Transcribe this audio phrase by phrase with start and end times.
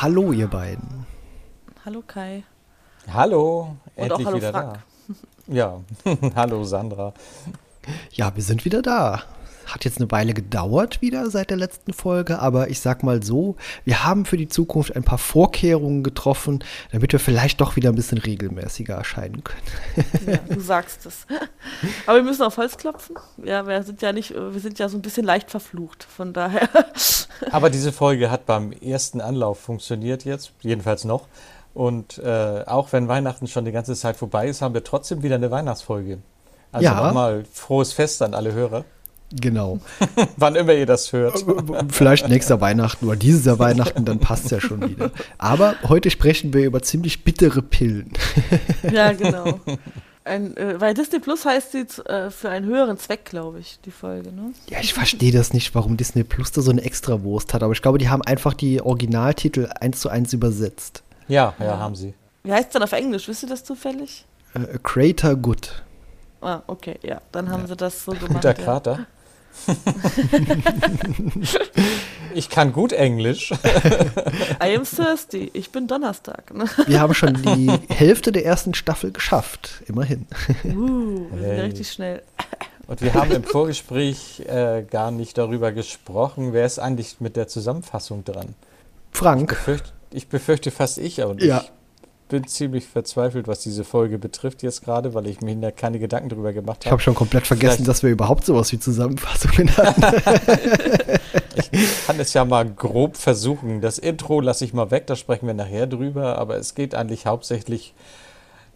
[0.00, 1.06] Hallo, ihr beiden.
[1.82, 2.44] Hallo Kai.
[3.10, 4.78] Hallo, Und endlich auch hallo wieder Frank.
[5.48, 5.54] da.
[5.54, 5.80] Ja,
[6.36, 7.14] hallo Sandra.
[8.12, 9.22] Ja, wir sind wieder da.
[9.66, 13.56] Hat jetzt eine Weile gedauert wieder seit der letzten Folge, aber ich sag mal so,
[13.84, 17.94] wir haben für die Zukunft ein paar Vorkehrungen getroffen, damit wir vielleicht doch wieder ein
[17.94, 19.62] bisschen regelmäßiger erscheinen können.
[20.26, 21.26] Ja, du sagst es.
[22.06, 23.16] Aber wir müssen auf Holz klopfen.
[23.42, 26.04] Ja, wir sind ja nicht, wir sind ja so ein bisschen leicht verflucht.
[26.04, 26.68] Von daher.
[27.50, 31.26] Aber diese Folge hat beim ersten Anlauf funktioniert jetzt, jedenfalls noch.
[31.74, 35.34] Und äh, auch wenn Weihnachten schon die ganze Zeit vorbei ist, haben wir trotzdem wieder
[35.34, 36.18] eine Weihnachtsfolge.
[36.70, 37.06] Also Ja.
[37.06, 38.84] nochmal frohes Fest an alle Hörer.
[39.32, 39.80] Genau.
[40.36, 41.44] Wann immer ihr das hört.
[41.90, 45.10] Vielleicht nächster Weihnachten oder dieses Jahr Weihnachten, dann passt ja schon wieder.
[45.38, 48.12] Aber heute sprechen wir über ziemlich bittere Pillen.
[48.90, 49.60] ja, genau.
[50.24, 53.90] Ein, äh, weil Disney Plus heißt sie äh, für einen höheren Zweck, glaube ich, die
[53.90, 54.54] Folge, ne?
[54.70, 57.82] Ja, ich verstehe das nicht, warum Disney Plus da so eine Extrawurst hat, aber ich
[57.82, 61.02] glaube, die haben einfach die Originaltitel eins zu eins übersetzt.
[61.28, 62.14] Ja, ja, haben sie.
[62.42, 63.28] Wie heißt es dann auf Englisch?
[63.28, 64.24] Wisst ihr das zufällig?
[64.54, 65.82] Äh, Creator Good.
[66.40, 67.20] Ah, okay, ja.
[67.32, 68.34] Dann haben sie das so gemacht.
[68.34, 68.64] Guter ja.
[68.64, 69.06] Krater.
[72.34, 73.52] ich kann gut Englisch.
[74.62, 75.50] I am thirsty.
[75.54, 76.52] Ich bin Donnerstag.
[76.54, 76.66] Ne?
[76.86, 80.26] Wir haben schon die Hälfte der ersten Staffel geschafft, immerhin.
[80.64, 81.60] Uh, wir sind ja Hey.
[81.60, 82.22] richtig schnell.
[82.86, 87.48] Und wir haben im Vorgespräch äh, gar nicht darüber gesprochen, wer ist eigentlich mit der
[87.48, 88.54] Zusammenfassung dran.
[89.10, 91.62] Frank, Befürcht, ich befürchte fast ich, aber Ja.
[91.62, 91.70] ich
[92.28, 96.30] bin ziemlich verzweifelt, was diese Folge betrifft jetzt gerade, weil ich mir da keine Gedanken
[96.30, 97.02] drüber gemacht ich habe habe.
[97.02, 100.02] schon komplett vergessen, Vielleicht- dass wir überhaupt sowas wie Zusammenfassungen hatten.
[101.70, 103.80] Ich kann es ja mal grob versuchen.
[103.80, 107.26] Das Intro lasse ich mal weg, da sprechen wir nachher drüber, aber es geht eigentlich
[107.26, 107.94] hauptsächlich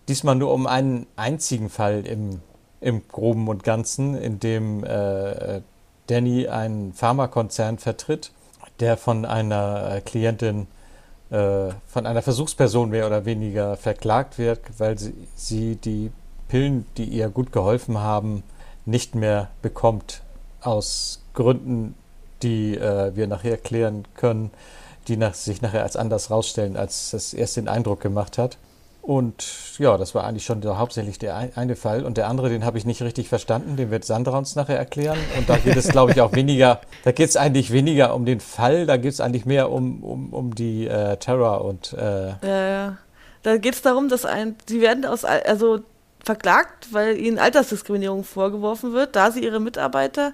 [0.08, 2.40] diesmal nur um einen einzigen Fall im,
[2.80, 5.60] im Groben und Ganzen, in dem äh,
[6.06, 8.30] Danny einen Pharmakonzern vertritt,
[8.80, 10.66] der von einer äh, Klientin,
[11.30, 16.10] äh, von einer Versuchsperson mehr oder weniger verklagt wird, weil sie, sie die
[16.48, 18.42] Pillen, die ihr gut geholfen haben,
[18.86, 20.22] nicht mehr bekommt.
[20.60, 21.94] Aus Gründen,
[22.42, 24.50] die äh, wir nachher erklären können,
[25.06, 28.56] die nach, sich nachher als anders rausstellen, als das erst den Eindruck gemacht hat.
[29.08, 29.42] Und
[29.78, 32.04] ja, das war eigentlich schon hauptsächlich der ein- eine Fall.
[32.04, 35.16] Und der andere, den habe ich nicht richtig verstanden, den wird Sandra uns nachher erklären.
[35.38, 38.38] Und da geht es, glaube ich, auch weniger, da geht es eigentlich weniger um den
[38.38, 42.68] Fall, da geht es eigentlich mehr um, um, um die äh, Terror und äh, Ja,
[42.68, 42.96] ja.
[43.44, 45.78] Da geht es darum, dass ein, sie werden aus, Al- also
[46.22, 50.32] verklagt, weil ihnen Altersdiskriminierung vorgeworfen wird, da sie ihre Mitarbeiter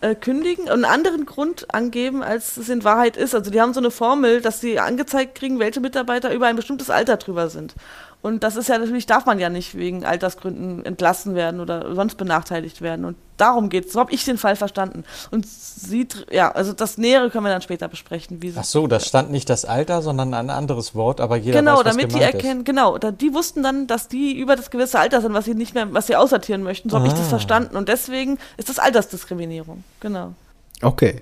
[0.00, 3.34] äh, kündigen und einen anderen Grund angeben, als es in Wahrheit ist.
[3.34, 6.88] Also die haben so eine Formel, dass sie angezeigt kriegen, welche Mitarbeiter über ein bestimmtes
[6.88, 7.74] Alter drüber sind.
[8.20, 12.16] Und das ist ja natürlich, darf man ja nicht wegen Altersgründen entlassen werden oder sonst
[12.16, 13.04] benachteiligt werden.
[13.04, 13.92] Und darum geht es.
[13.92, 15.04] So habe ich den Fall verstanden.
[15.30, 18.42] Und sie, tr- ja, also das Nähere können wir dann später besprechen.
[18.42, 21.78] Wie ach so, da stand nicht das Alter, sondern ein anderes Wort, aber jeder genau,
[21.78, 24.98] weiß, was damit die erkennen, genau, da, die wussten dann, dass die über das gewisse
[24.98, 26.90] Alter sind, was sie nicht mehr, was sie aussortieren möchten.
[26.90, 27.28] So habe ich das Ah.
[27.28, 27.76] verstanden.
[27.76, 29.84] Und deswegen ist das Altersdiskriminierung.
[30.00, 30.34] Genau.
[30.82, 31.20] Okay,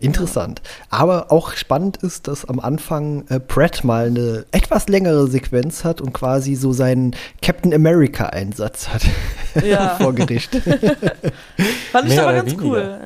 [0.00, 0.60] interessant.
[0.90, 6.00] Aber auch spannend ist, dass am Anfang äh, Pratt mal eine etwas längere Sequenz hat
[6.00, 9.02] und quasi so seinen Captain America-Einsatz hat
[9.64, 9.96] Ja.
[9.96, 10.54] vor Gericht.
[10.54, 12.64] Fand ich Mehr aber ganz weniger.
[12.66, 12.98] cool.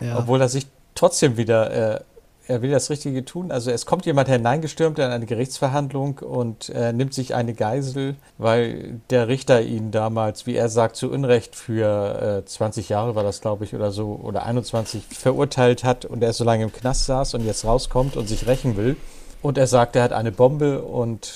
[0.00, 0.06] Ja.
[0.06, 0.18] ja.
[0.18, 2.00] Obwohl er sich trotzdem wieder, äh,
[2.46, 3.50] er will das Richtige tun.
[3.50, 9.00] Also es kommt jemand hineingestürmt in eine Gerichtsverhandlung und äh, nimmt sich eine Geisel, weil
[9.10, 13.40] der Richter ihn damals, wie er sagt, zu Unrecht für äh, 20 Jahre war das,
[13.40, 17.34] glaube ich, oder so, oder 21 verurteilt hat und er so lange im Knast saß
[17.34, 18.96] und jetzt rauskommt und sich rächen will.
[19.40, 21.32] Und er sagt, er hat eine Bombe und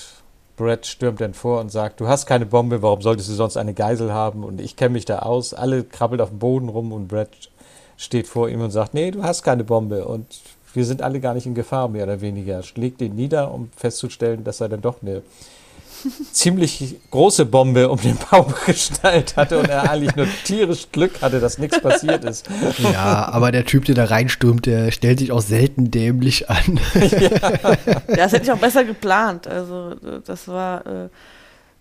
[0.57, 3.75] Brett stürmt dann vor und sagt, du hast keine Bombe, warum solltest du sonst eine
[3.75, 4.45] Geisel haben?
[4.45, 5.55] Und ich kenne mich da aus.
[5.55, 7.51] Alle krabbelt auf dem Boden rum und Brett
[7.97, 10.07] steht vor ihm und sagt, nee, du hast keine Bombe.
[10.07, 10.41] Und
[10.79, 12.63] wir sind alle gar nicht in Gefahr, mehr oder weniger.
[12.63, 15.23] Schlägt ihn nieder, um festzustellen, dass er dann doch eine
[16.33, 21.41] ziemlich große Bombe um den Bauch geschnallt hatte und er eigentlich nur tierisch Glück hatte,
[21.41, 22.49] dass nichts passiert ist.
[22.79, 26.79] ja, aber der Typ, der da reinstürmt, der stellt sich auch selten dämlich an.
[26.95, 29.49] ja, das hätte ich auch besser geplant.
[29.49, 30.87] Also, das war.
[30.87, 31.09] Äh,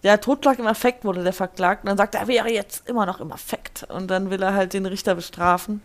[0.03, 3.05] der Totschlag im Affekt wurde der verklagt und dann sagt er, er wäre jetzt immer
[3.05, 3.85] noch im Affekt.
[3.89, 5.81] Und dann will er halt den Richter bestrafen.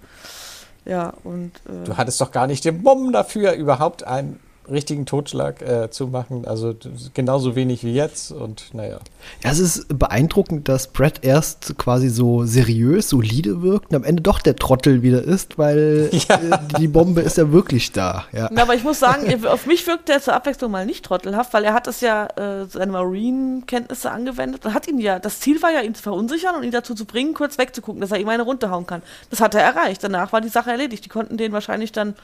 [0.84, 1.52] Ja, und.
[1.68, 4.38] Äh, Du hattest doch gar nicht den Mumm dafür, überhaupt ein
[4.70, 6.44] richtigen Totschlag äh, zu machen.
[6.46, 6.74] Also
[7.14, 8.98] genauso wenig wie jetzt und naja.
[9.42, 14.22] Ja, es ist beeindruckend, dass Brad erst quasi so seriös, solide wirkt und am Ende
[14.22, 16.34] doch der Trottel wieder ist, weil ja.
[16.36, 18.24] äh, die Bombe ist ja wirklich da.
[18.32, 18.48] Ja.
[18.52, 21.64] Na, aber ich muss sagen, auf mich wirkt er zur Abwechslung mal nicht trottelhaft, weil
[21.64, 25.70] er hat es ja äh, seine Marine-Kenntnisse angewendet und hat ihn ja, das Ziel war
[25.70, 28.42] ja, ihn zu verunsichern und ihn dazu zu bringen, kurz wegzugucken, dass er ihm eine
[28.42, 29.02] runterhauen kann.
[29.30, 30.02] Das hat er erreicht.
[30.04, 31.04] Danach war die Sache erledigt.
[31.04, 32.14] Die konnten den wahrscheinlich dann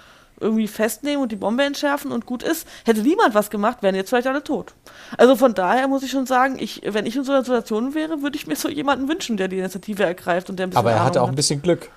[0.41, 2.67] irgendwie festnehmen und die Bombe entschärfen und gut ist.
[2.85, 4.75] Hätte niemand was gemacht, wären jetzt vielleicht alle tot.
[5.17, 8.23] Also von daher muss ich schon sagen, ich, wenn ich in so einer Situation wäre,
[8.23, 10.79] würde ich mir so jemanden wünschen, der die Initiative ergreift und der ein bisschen.
[10.79, 11.91] Aber er Ahnung hatte auch ein bisschen Glück.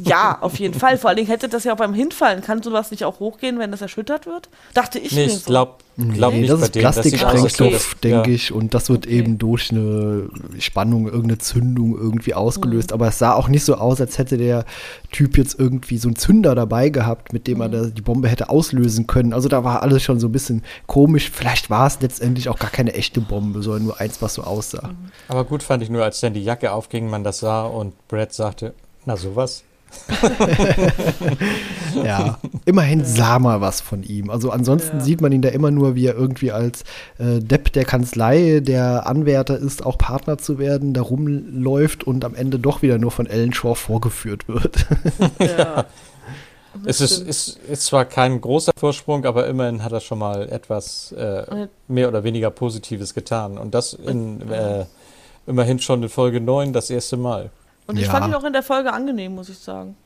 [0.00, 0.98] Ja, auf jeden Fall.
[0.98, 2.42] Vor allen Dingen hätte das ja auch beim Hinfallen.
[2.42, 4.48] Kann sowas nicht auch hochgehen, wenn das erschüttert wird?
[4.74, 5.32] Dachte ich nee, mir.
[5.32, 7.98] Ich glaube glaub nee, nicht das ist Plastiksprengstoff, okay.
[8.02, 8.52] denke ich.
[8.52, 10.28] Und das wird eben durch eine
[10.58, 12.90] Spannung, irgendeine Zündung irgendwie ausgelöst.
[12.90, 12.94] Mhm.
[12.94, 14.64] Aber es sah auch nicht so aus, als hätte der
[15.12, 17.72] Typ jetzt irgendwie so einen Zünder dabei gehabt, mit dem mhm.
[17.72, 19.32] er die Bombe hätte auslösen können.
[19.32, 21.30] Also da war alles schon so ein bisschen komisch.
[21.30, 24.88] Vielleicht war es letztendlich auch gar keine echte Bombe, sondern nur eins, was so aussah.
[24.88, 25.10] Mhm.
[25.28, 28.32] Aber gut fand ich nur, als dann die Jacke aufging, man das sah und Brad
[28.32, 28.74] sagte,
[29.06, 29.64] na sowas.
[32.04, 34.30] ja, immerhin sah mal was von ihm.
[34.30, 35.04] Also ansonsten ja.
[35.04, 36.82] sieht man ihn da immer nur, wie er irgendwie als
[37.18, 42.34] äh, Depp der Kanzlei, der Anwärter ist, auch Partner zu werden, da rumläuft und am
[42.34, 44.86] Ende doch wieder nur von Ellen Shaw vorgeführt wird.
[45.38, 45.86] ja.
[46.84, 51.12] Es ist, ist, ist, zwar kein großer Vorsprung, aber immerhin hat er schon mal etwas
[51.12, 53.58] äh, mehr oder weniger Positives getan.
[53.58, 54.84] Und das in, äh,
[55.46, 57.50] immerhin schon in Folge 9 das erste Mal.
[57.86, 58.10] Und ich ja.
[58.10, 59.96] fand ihn auch in der Folge angenehm, muss ich sagen.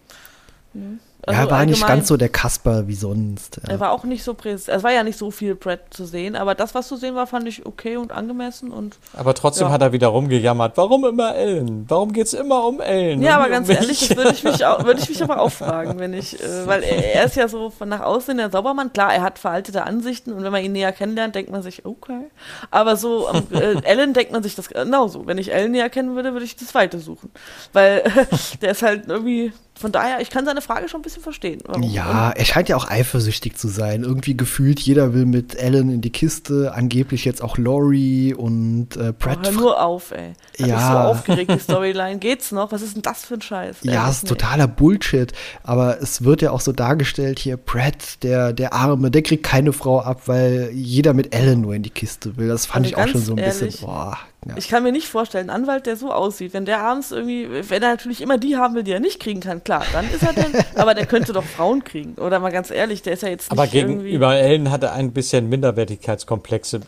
[0.73, 1.01] Mhm.
[1.27, 3.57] Also er war nicht ganz so der Kasper wie sonst.
[3.57, 3.73] Ja.
[3.73, 4.77] Er war auch nicht so präsent.
[4.77, 7.27] Es war ja nicht so viel Brad zu sehen, aber das, was zu sehen war,
[7.27, 8.71] fand ich okay und angemessen.
[8.71, 9.73] Und, aber trotzdem ja.
[9.73, 10.77] hat er wieder rumgejammert.
[10.77, 11.87] Warum immer Ellen?
[11.89, 13.21] Warum geht es immer um Ellen?
[13.21, 15.51] Ja, aber ganz um ehrlich, das würde ich, mich auch, würd ich mich aber auch
[15.51, 18.93] fragen, wenn ich, äh, weil er, er, ist ja so von nach außen der Saubermann.
[18.93, 22.31] Klar, er hat veraltete Ansichten und wenn man ihn näher kennenlernt, denkt man sich, okay.
[22.71, 25.27] Aber so, ähm, äh, Ellen denkt man sich das genauso.
[25.27, 27.31] Wenn ich Ellen näher kennen würde, würde ich das Weite suchen.
[27.73, 28.27] Weil äh,
[28.63, 31.61] der ist halt irgendwie von daher, ich kann seine Frage schon ein bisschen verstehen.
[31.65, 31.83] Warum?
[31.83, 34.03] Ja, er scheint ja auch eifersüchtig zu sein.
[34.03, 39.13] Irgendwie gefühlt, jeder will mit Ellen in die Kiste, angeblich jetzt auch Laurie und äh,
[39.13, 39.39] Pratt.
[39.43, 40.35] Oh, hör nur auf, ey.
[40.61, 40.77] Hab ja.
[40.77, 42.19] Ich so aufgeregt, die Storyline.
[42.19, 42.73] Geht's noch?
[42.73, 43.79] Was ist denn das für ein Scheiß?
[43.83, 45.33] Ja, es ist totaler Bullshit.
[45.63, 49.73] Aber es wird ja auch so dargestellt hier, Pratt, der, der Arme, der kriegt keine
[49.73, 52.49] Frau ab, weil jeder mit Ellen nur in die Kiste will.
[52.49, 54.57] Das fand also ich auch schon so ein ehrlich, bisschen, boah, ja.
[54.57, 57.83] Ich kann mir nicht vorstellen, ein Anwalt, der so aussieht, wenn der abends irgendwie, wenn
[57.83, 60.33] er natürlich immer die haben will, die er nicht kriegen kann, klar, dann ist er
[60.33, 62.15] dann, aber der könnte doch Frauen kriegen.
[62.15, 65.13] Oder mal ganz ehrlich, der ist ja jetzt nicht Aber gegenüber Ellen hat er ein
[65.13, 66.83] bisschen Minderwertigkeitskomplexe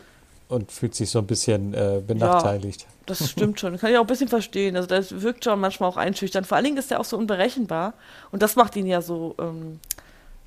[0.47, 2.81] und fühlt sich so ein bisschen äh, benachteiligt.
[2.81, 3.71] Ja, das stimmt schon.
[3.71, 4.75] Das kann ich auch ein bisschen verstehen.
[4.75, 6.45] Also das wirkt schon manchmal auch einschüchternd.
[6.45, 7.93] Vor allen Dingen ist er auch so unberechenbar.
[8.31, 9.79] Und das macht ihn ja so, ähm,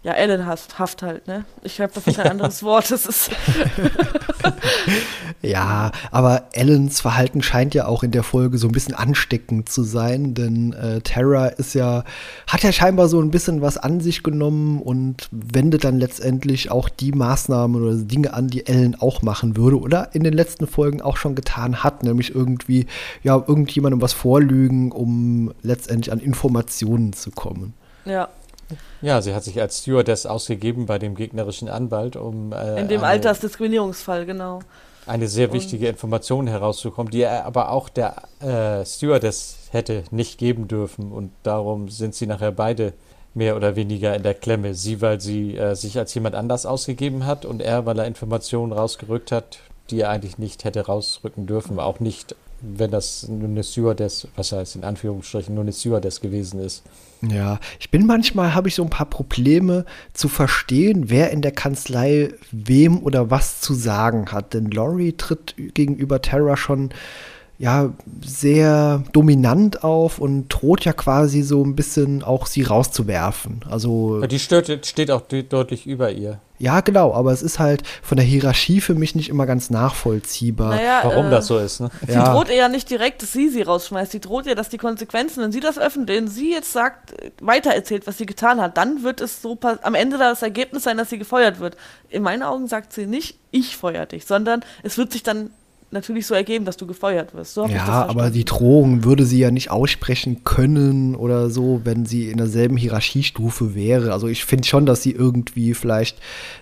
[0.05, 1.47] ja, Ellenhaft halt, ne?
[1.63, 2.91] Ich habe dafür kein anderes Wort.
[2.91, 3.31] Das ist
[5.43, 9.83] ja, aber Ellens Verhalten scheint ja auch in der Folge so ein bisschen ansteckend zu
[9.83, 12.05] sein, denn äh, Terra ist ja,
[12.47, 16.91] hat ja scheinbar so ein bisschen was an sich genommen und wendet dann letztendlich auch
[16.91, 21.01] die Maßnahmen oder Dinge an, die Ellen auch machen würde oder in den letzten Folgen
[21.01, 22.85] auch schon getan hat, nämlich irgendwie,
[23.23, 27.73] ja, irgendjemandem was vorlügen, um letztendlich an Informationen zu kommen.
[28.05, 28.29] Ja,
[29.03, 32.53] ja, sie hat sich als Stewardess ausgegeben bei dem gegnerischen Anwalt, um.
[32.53, 34.61] Äh, In dem eine, Altersdiskriminierungsfall, genau.
[35.07, 40.39] Eine sehr wichtige Und Information herauszukommen, die er aber auch der äh, Stewardess hätte nicht
[40.39, 41.13] geben dürfen.
[41.13, 42.95] Und darum sind sie nachher beide
[43.35, 44.75] mehr oder weniger in der Klemme.
[44.75, 48.73] Sie, weil sie äh, sich als jemand anders ausgegeben hat und er, weil er Informationen
[48.73, 49.59] rausgerückt hat,
[49.91, 51.79] die er eigentlich nicht hätte rausrücken dürfen.
[51.79, 56.61] Auch nicht, wenn das nur eine Stewardess, was heißt in Anführungsstrichen, nur eine Stewardess gewesen
[56.61, 56.83] ist.
[57.31, 61.53] Ja, ich bin manchmal, habe ich so ein paar Probleme zu verstehen, wer in der
[61.53, 64.55] Kanzlei wem oder was zu sagen hat.
[64.55, 66.91] Denn Laurie tritt gegenüber Terra schon
[67.59, 67.93] ja
[68.25, 73.61] sehr dominant auf und droht ja quasi so ein bisschen auch sie rauszuwerfen.
[73.69, 76.41] Also die stört, steht auch deutlich über ihr.
[76.65, 80.71] Ja, genau, aber es ist halt von der Hierarchie für mich nicht immer ganz nachvollziehbar.
[80.71, 81.91] Naja, Warum äh, das so ist, ne?
[82.07, 82.33] Sie ja.
[82.33, 84.13] droht ihr ja nicht direkt, dass sie sie rausschmeißt.
[84.13, 88.07] Sie droht ihr, dass die Konsequenzen, wenn sie das öffentlich, wenn sie jetzt sagt, weitererzählt,
[88.07, 91.19] was sie getan hat, dann wird es so am Ende das Ergebnis sein, dass sie
[91.19, 91.77] gefeuert wird.
[92.09, 95.51] In meinen Augen sagt sie nicht, ich feuer dich, sondern es wird sich dann
[95.91, 97.55] natürlich so ergeben, dass du gefeuert wirst.
[97.55, 102.31] So ja, aber die Drohung würde sie ja nicht aussprechen können oder so, wenn sie
[102.31, 104.13] in derselben Hierarchiestufe wäre.
[104.13, 106.19] Also ich finde schon, dass sie irgendwie vielleicht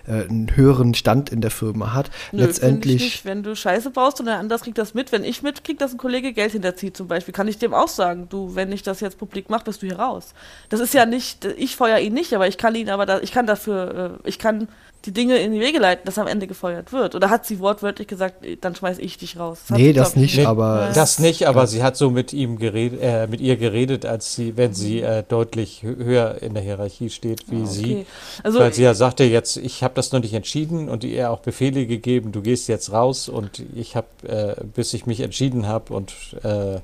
[0.07, 2.11] äh, einen höheren Stand in der Firma hat.
[2.31, 2.95] Nö, Letztendlich.
[2.95, 3.25] Ich nicht.
[3.25, 5.97] Wenn du Scheiße baust und der andere kriegt das mit, wenn ich mitkriege, dass ein
[5.97, 9.17] Kollege Geld hinterzieht zum Beispiel, kann ich dem auch sagen, du, wenn ich das jetzt
[9.17, 10.33] publik mache, bist du hier raus.
[10.69, 13.31] Das ist ja nicht, ich feuer ihn nicht, aber ich kann ihn aber, da, ich
[13.31, 14.67] kann dafür, äh, ich kann
[15.05, 17.13] die Dinge in die Wege leiten, dass am Ende gefeuert wird.
[17.13, 19.59] Oder hat sie wortwörtlich gesagt, dann schmeiß ich dich raus?
[19.67, 20.91] Das nee, das nicht, nee, aber.
[20.93, 21.67] Das nicht, aber ja.
[21.67, 25.23] sie hat so mit ihm geredet, äh, mit ihr geredet, als sie, wenn sie äh,
[25.27, 27.69] deutlich höher in der Hierarchie steht wie ah, okay.
[27.69, 28.05] sie.
[28.43, 31.39] Also, weil sie ja sagte, jetzt, ich habe das noch nicht entschieden und ihr auch
[31.39, 35.93] Befehle gegeben, du gehst jetzt raus und ich habe, äh, bis ich mich entschieden habe
[35.93, 36.79] und äh,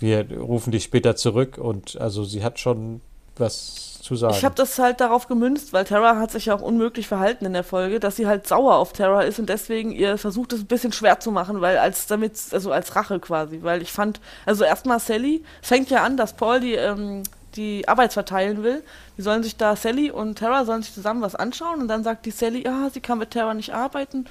[0.00, 3.00] wir rufen dich später zurück und also sie hat schon
[3.36, 4.34] was zu sagen.
[4.36, 7.54] Ich habe das halt darauf gemünzt, weil Terra hat sich ja auch unmöglich verhalten in
[7.54, 10.66] der Folge, dass sie halt sauer auf Terra ist und deswegen ihr versucht es ein
[10.66, 14.64] bisschen schwer zu machen, weil als damit, also als Rache quasi, weil ich fand, also
[14.64, 17.22] erstmal Sally, fängt ja an, dass Paul die, ähm,
[17.56, 18.82] die Arbeit verteilen will.
[19.16, 22.26] Die sollen sich da, Sally und Terra sollen sich zusammen was anschauen und dann sagt
[22.26, 24.26] die Sally, ja, sie kann mit Terra nicht arbeiten.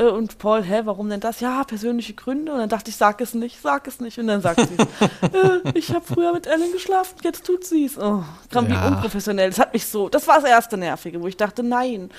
[0.00, 1.40] Äh, und Paul, hä, warum denn das?
[1.40, 2.52] Ja, persönliche Gründe.
[2.52, 4.18] Und dann dachte ich, sag es nicht, sag es nicht.
[4.18, 4.74] Und dann sagt sie,
[5.36, 7.98] äh, ich habe früher mit Ellen geschlafen, jetzt tut sie es.
[7.98, 8.68] Oh, ja.
[8.68, 9.50] wie unprofessionell.
[9.50, 12.10] Das hat mich so, das war das erste Nervige, wo ich dachte, nein,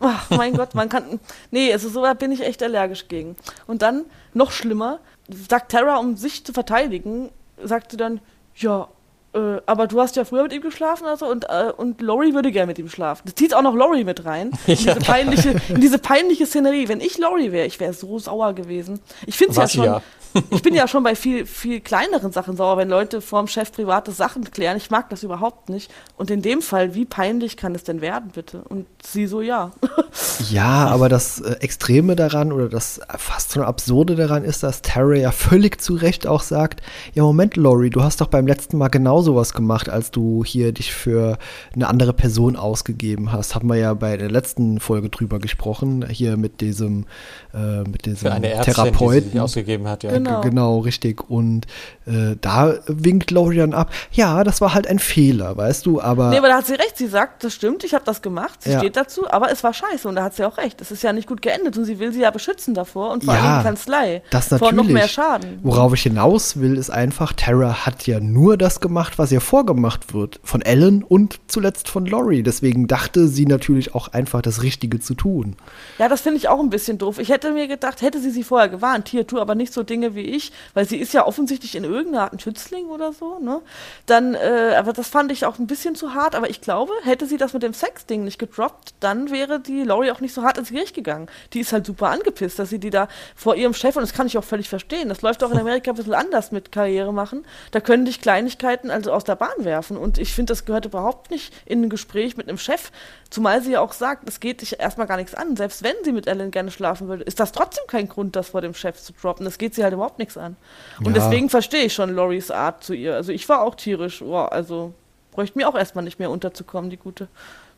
[0.00, 1.20] ach, mein Gott, man kann,
[1.50, 3.36] nee, also so bin ich echt allergisch gegen.
[3.66, 4.04] Und dann,
[4.34, 5.00] noch schlimmer,
[5.48, 7.30] sagt Tara, um sich zu verteidigen,
[7.62, 8.20] sagt sie dann,
[8.56, 8.88] ja,
[9.32, 12.50] äh, aber du hast ja früher mit ihm geschlafen also und, äh, und Laurie würde
[12.50, 13.22] gerne mit ihm schlafen.
[13.26, 14.50] Das zieht auch noch Laurie mit rein.
[14.66, 16.88] In diese peinliche, in diese peinliche Szenerie.
[16.88, 19.00] Wenn ich Laurie wäre, ich wäre so sauer gewesen.
[19.26, 19.84] Ich finde es ja schon.
[19.84, 20.02] Ja
[20.50, 24.12] ich bin ja schon bei viel, viel kleineren Sachen sauer, wenn Leute vorm Chef private
[24.12, 24.76] Sachen klären.
[24.76, 25.90] Ich mag das überhaupt nicht.
[26.16, 28.62] Und in dem Fall, wie peinlich kann es denn werden, bitte?
[28.68, 29.72] Und sie so, ja.
[30.50, 35.20] Ja, aber das äh, Extreme daran oder das fast schon Absurde daran ist, dass Terry
[35.20, 36.82] ja völlig zu Recht auch sagt,
[37.14, 40.72] ja Moment, Laurie, du hast doch beim letzten Mal genau sowas gemacht, als du hier
[40.72, 41.38] dich für
[41.74, 43.54] eine andere Person ausgegeben hast.
[43.54, 47.06] Haben wir ja bei der letzten Folge drüber gesprochen, hier mit diesem,
[47.54, 49.24] äh, mit diesem für eine Ärztin, Therapeuten.
[49.24, 50.10] Die sich ausgegeben hat, ja.
[50.10, 51.28] Genau, genau richtig.
[51.28, 51.66] Und
[52.06, 53.90] äh, da winkt Lorian ab.
[54.12, 56.30] Ja, das war halt ein Fehler, weißt du, aber.
[56.30, 56.96] Nee, aber da hat sie recht.
[56.96, 58.62] Sie sagt, das stimmt, ich habe das gemacht.
[58.62, 58.78] Sie ja.
[58.78, 60.80] steht dazu, aber es war scheiße und da hat sie auch recht.
[60.80, 63.34] Es ist ja nicht gut geendet und sie will sie ja beschützen davor und vor
[63.34, 64.22] ja, allem Kanzlei.
[64.30, 64.74] Das natürlich.
[64.74, 65.58] Vor noch mehr Schaden.
[65.62, 70.14] Worauf ich hinaus will, ist einfach, Tara hat ja nur das gemacht, was ihr vorgemacht
[70.14, 70.40] wird.
[70.42, 72.42] Von Ellen und zuletzt von Laurie.
[72.42, 75.56] Deswegen dachte sie natürlich auch einfach, das Richtige zu tun.
[75.98, 77.18] Ja, das finde ich auch ein bisschen doof.
[77.18, 80.14] Ich hätte mir gedacht, hätte sie sie vorher gewarnt, hier, tu aber nicht so Dinge
[80.14, 83.60] wie ich, weil sie ist ja offensichtlich in irgendeiner Art ein Schützling oder so, ne?
[84.06, 87.26] Dann, äh, aber das fand ich auch ein bisschen zu hart, aber ich glaube, hätte
[87.26, 90.58] sie das mit dem Sex-Ding nicht gedroppt, dann wäre die Laurie auch nicht so hart
[90.58, 91.28] ins Gericht gegangen.
[91.52, 94.26] Die ist halt super angepisst, dass sie die da vor ihrem Chef, und das kann
[94.26, 97.44] ich auch völlig verstehen, das läuft auch in Amerika ein bisschen anders mit Karriere machen,
[97.70, 101.30] da können dich Kleinigkeiten also aus der Bahn werfen und ich finde, das gehört überhaupt
[101.30, 102.90] nicht in ein Gespräch mit einem Chef,
[103.30, 106.12] zumal sie ja auch sagt, es geht dich erstmal gar nichts an, selbst wenn sie
[106.12, 109.12] mit Ellen gerne schlafen würde, ist das trotzdem kein Grund, das vor dem Chef zu
[109.12, 110.56] droppen, das geht sie halt überhaupt nichts an.
[110.98, 111.12] Und ja.
[111.12, 113.14] deswegen verstehe ich schon Loris Art zu ihr.
[113.14, 114.92] Also ich war auch tierisch, oh, also
[115.30, 117.28] bräuchte mir auch erstmal nicht mehr unterzukommen, die gute.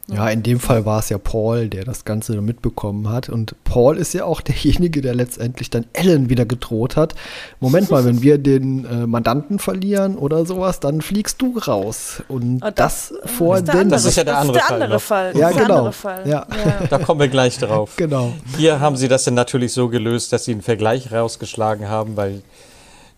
[0.09, 3.29] Ja, in dem Fall war es ja Paul, der das Ganze mitbekommen hat.
[3.29, 7.15] Und Paul ist ja auch derjenige, der letztendlich dann Ellen wieder gedroht hat.
[7.61, 12.23] Moment mal, wenn wir den äh, Mandanten verlieren oder sowas, dann fliegst du raus.
[12.29, 13.89] Und oh, das, das, vor den.
[13.91, 15.33] Das ist ja der andere, der andere Fall.
[15.33, 15.41] Fall.
[15.41, 15.93] Ja, genau.
[15.93, 16.29] Fall.
[16.29, 16.47] Ja.
[16.51, 16.87] ja.
[16.91, 17.95] Da kommen wir gleich drauf.
[17.97, 18.33] Genau.
[18.57, 22.43] Hier haben sie das dann natürlich so gelöst, dass sie einen Vergleich rausgeschlagen haben, weil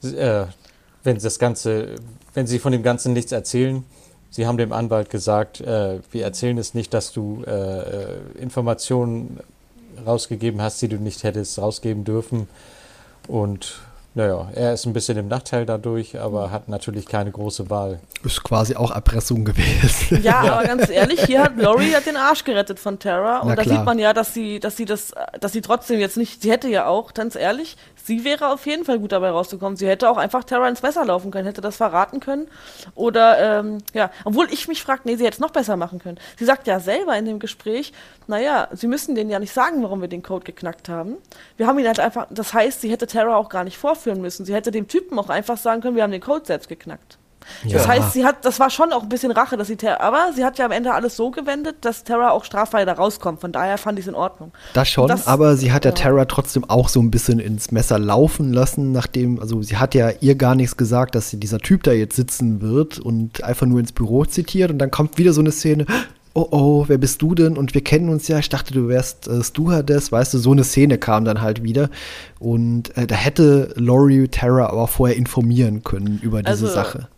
[0.02, 0.46] äh,
[1.02, 1.96] wenn das Ganze,
[2.34, 3.84] wenn sie von dem Ganzen nichts erzählen,
[4.34, 9.38] sie haben dem Anwalt gesagt, äh, wir erzählen es nicht, dass du äh, äh, Informationen
[10.04, 12.48] rausgegeben hast, die du nicht hättest rausgeben dürfen.
[13.28, 13.80] Und
[14.14, 17.98] naja, er ist ein bisschen im Nachteil dadurch, aber hat natürlich keine große Wahl.
[18.22, 20.22] Ist quasi auch Erpressung gewesen.
[20.22, 23.56] Ja, aber ganz ehrlich, hier hat Laurie hat den Arsch gerettet von Terra und Na
[23.56, 23.76] da klar.
[23.76, 26.68] sieht man ja, dass sie, dass sie das, dass sie trotzdem jetzt nicht, sie hätte
[26.68, 29.76] ja auch, ganz ehrlich, sie wäre auf jeden Fall gut dabei rausgekommen.
[29.76, 32.46] Sie hätte auch einfach Terra ins Messer laufen können, hätte das verraten können.
[32.94, 36.18] Oder, ähm, ja, obwohl ich mich frage, nee, sie hätte es noch besser machen können.
[36.38, 37.92] Sie sagt ja selber in dem Gespräch,
[38.26, 41.16] naja, sie müssen denen ja nicht sagen, warum wir den Code geknackt haben.
[41.56, 44.44] Wir haben ihn halt einfach, das heißt, sie hätte Terra auch gar nicht vorführen müssen.
[44.44, 47.18] Sie hätte dem Typen auch einfach sagen können, wir haben den Code selbst geknackt.
[47.64, 47.78] Ja.
[47.78, 50.32] Das heißt, sie hat, das war schon auch ein bisschen Rache, dass sie Terra, aber
[50.34, 53.40] sie hat ja am Ende alles so gewendet, dass Terra auch straffrei da rauskommt.
[53.40, 54.52] Von daher fand ich es in Ordnung.
[54.72, 57.70] Das schon, das, aber sie hat ja, ja Terra trotzdem auch so ein bisschen ins
[57.70, 61.58] Messer laufen lassen, nachdem, also sie hat ja ihr gar nichts gesagt, dass sie dieser
[61.58, 65.32] Typ da jetzt sitzen wird und einfach nur ins Büro zitiert und dann kommt wieder
[65.32, 65.86] so eine Szene,
[66.34, 67.56] oh oh, wer bist du denn?
[67.56, 70.64] Und wir kennen uns ja, ich dachte, du wärst äh, Stewardess, weißt du, so eine
[70.64, 71.90] Szene kam dann halt wieder.
[72.38, 77.08] Und äh, da hätte Laurie Terra aber vorher informieren können über diese also, Sache.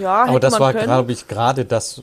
[0.00, 2.02] Ja, Aber das war, glaube ich, gerade das,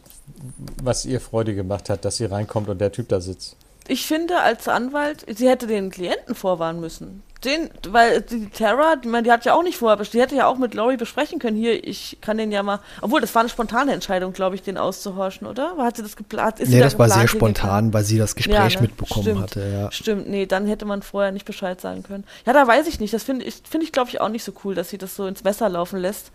[0.82, 3.56] was ihr Freude gemacht hat, dass sie reinkommt und der Typ da sitzt.
[3.92, 7.24] Ich finde, als Anwalt, sie hätte den Klienten vorwarnen müssen.
[7.44, 10.58] Den, weil die Tara, die, die hat ja auch nicht vorher, die hätte ja auch
[10.58, 13.92] mit Laurie besprechen können, hier, ich kann den ja mal, obwohl das war eine spontane
[13.92, 15.76] Entscheidung, glaube ich, den auszuhorchen, oder?
[15.78, 16.62] Hat sie das geplant?
[16.62, 18.82] Ist nee, da das war sehr spontan, weil sie das Gespräch ja, ne?
[18.82, 19.42] mitbekommen Stimmt.
[19.42, 19.92] hatte, ja.
[19.92, 22.24] Stimmt, nee, dann hätte man vorher nicht Bescheid sagen können.
[22.46, 24.54] Ja, da weiß ich nicht, das finde ich, finde ich, glaube ich, auch nicht so
[24.64, 26.32] cool, dass sie das so ins Messer laufen lässt.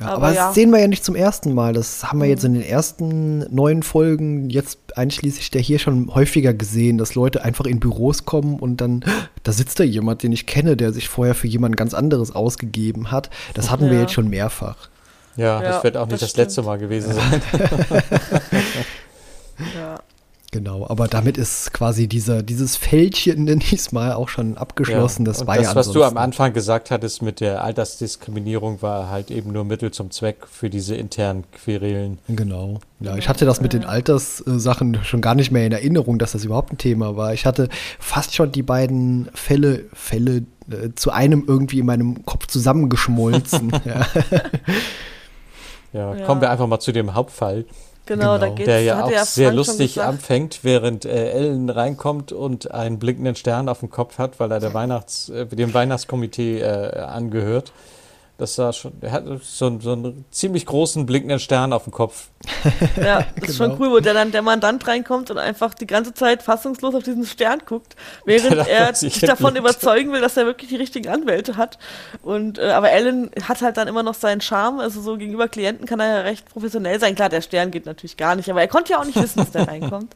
[0.00, 0.46] Ja, aber, aber ja.
[0.46, 1.72] das sehen wir ja nicht zum ersten Mal.
[1.72, 6.54] Das haben wir jetzt in den ersten neun Folgen, jetzt einschließlich der hier schon häufiger
[6.54, 9.04] gesehen, dass Leute einfach in Büros kommen und dann,
[9.42, 13.10] da sitzt da jemand, den ich kenne, der sich vorher für jemand ganz anderes ausgegeben
[13.10, 13.30] hat.
[13.54, 13.90] Das hatten ja.
[13.90, 14.88] wir jetzt schon mehrfach.
[15.36, 17.42] Ja, das wird auch nicht das, das letzte Mal gewesen sein.
[19.76, 20.00] ja.
[20.50, 25.26] Genau, aber damit ist quasi dieser, dieses Fältchen, nenne ich es mal, auch schon abgeschlossen.
[25.26, 29.10] Ja, das war das, ja was du am Anfang gesagt hattest mit der Altersdiskriminierung, war
[29.10, 32.18] halt eben nur Mittel zum Zweck für diese internen Querelen.
[32.28, 32.80] Genau.
[33.00, 36.44] Ja, ich hatte das mit den Alterssachen schon gar nicht mehr in Erinnerung, dass das
[36.44, 37.34] überhaupt ein Thema war.
[37.34, 42.46] Ich hatte fast schon die beiden Fälle, Fälle äh, zu einem irgendwie in meinem Kopf
[42.46, 43.70] zusammengeschmolzen.
[43.84, 44.06] ja.
[45.92, 47.66] ja, kommen wir einfach mal zu dem Hauptfall.
[48.08, 48.38] Genau, genau.
[48.38, 52.98] da geht's, der ja auch ja sehr lustig anfängt, während äh, Ellen reinkommt und einen
[52.98, 57.72] blinkenden Stern auf dem Kopf hat, weil er der Weihnachts, äh, dem Weihnachtskomitee äh, angehört.
[58.38, 62.28] Das war schon, er hat so, so einen ziemlich großen blinkenden Stern auf dem Kopf.
[62.96, 63.70] Ja, das ist genau.
[63.70, 67.02] schon cool, wo der dann der Mandant reinkommt und einfach die ganze Zeit fassungslos auf
[67.02, 71.56] diesen Stern guckt, während er sich davon überzeugen will, dass er wirklich die richtigen Anwälte
[71.56, 71.78] hat.
[72.22, 75.86] Und äh, aber Alan hat halt dann immer noch seinen Charme, also so gegenüber Klienten
[75.86, 77.16] kann er ja recht professionell sein.
[77.16, 79.50] Klar, der Stern geht natürlich gar nicht, aber er konnte ja auch nicht wissen, dass
[79.50, 80.14] der reinkommt.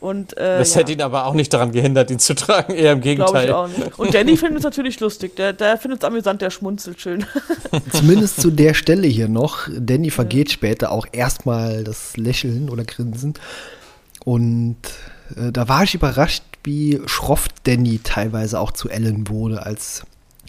[0.00, 0.80] Und, äh, das ja.
[0.80, 3.48] hätte ihn aber auch nicht daran gehindert, ihn zu tragen, eher im Gegenteil.
[3.48, 3.98] Ich auch nicht.
[3.98, 7.26] Und Danny findet es natürlich lustig, der, der findet es amüsant, der schmunzelt schön.
[7.92, 9.68] Zumindest zu der Stelle hier noch.
[9.78, 10.54] Danny vergeht ja.
[10.54, 13.34] später auch erstmal das Lächeln oder Grinsen.
[14.24, 14.78] Und
[15.36, 20.04] äh, da war ich überrascht, wie schroff Danny teilweise auch zu Ellen wurde, als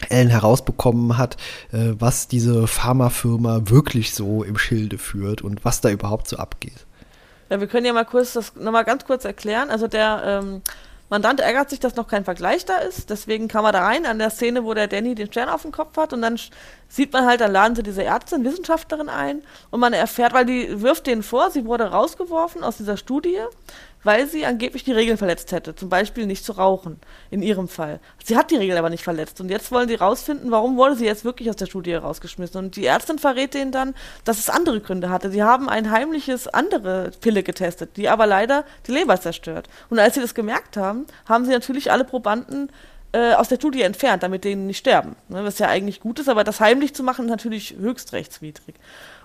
[0.08, 1.36] Ellen herausbekommen hat,
[1.72, 6.86] äh, was diese Pharmafirma wirklich so im Schilde führt und was da überhaupt so abgeht.
[7.52, 9.68] Ja, wir können ja mal kurz das nochmal ganz kurz erklären.
[9.68, 10.62] Also der ähm,
[11.10, 13.10] Mandant ärgert sich, dass noch kein Vergleich da ist.
[13.10, 15.70] Deswegen kam er da rein an der Szene, wo der Danny den Stern auf dem
[15.70, 16.14] Kopf hat.
[16.14, 16.40] Und dann
[16.88, 19.42] sieht man halt, dann laden sie diese Ärztin, Wissenschaftlerin ein.
[19.68, 23.36] Und man erfährt, weil die wirft denen vor, sie wurde rausgeworfen aus dieser Studie
[24.04, 28.00] weil sie angeblich die Regeln verletzt hätte, zum Beispiel nicht zu rauchen, in ihrem Fall.
[28.24, 31.04] Sie hat die Regeln aber nicht verletzt und jetzt wollen sie rausfinden, warum wurde sie
[31.04, 32.58] jetzt wirklich aus der Studie rausgeschmissen.
[32.58, 33.94] Und die Ärztin verrät denen dann,
[34.24, 35.30] dass es andere Gründe hatte.
[35.30, 39.68] Sie haben ein heimliches andere Pille getestet, die aber leider die Leber zerstört.
[39.90, 42.70] Und als sie das gemerkt haben, haben sie natürlich alle Probanden
[43.12, 45.16] äh, aus der Studie entfernt, damit denen nicht sterben.
[45.28, 48.74] Ne, was ja eigentlich gut ist, aber das heimlich zu machen, ist natürlich höchst rechtswidrig.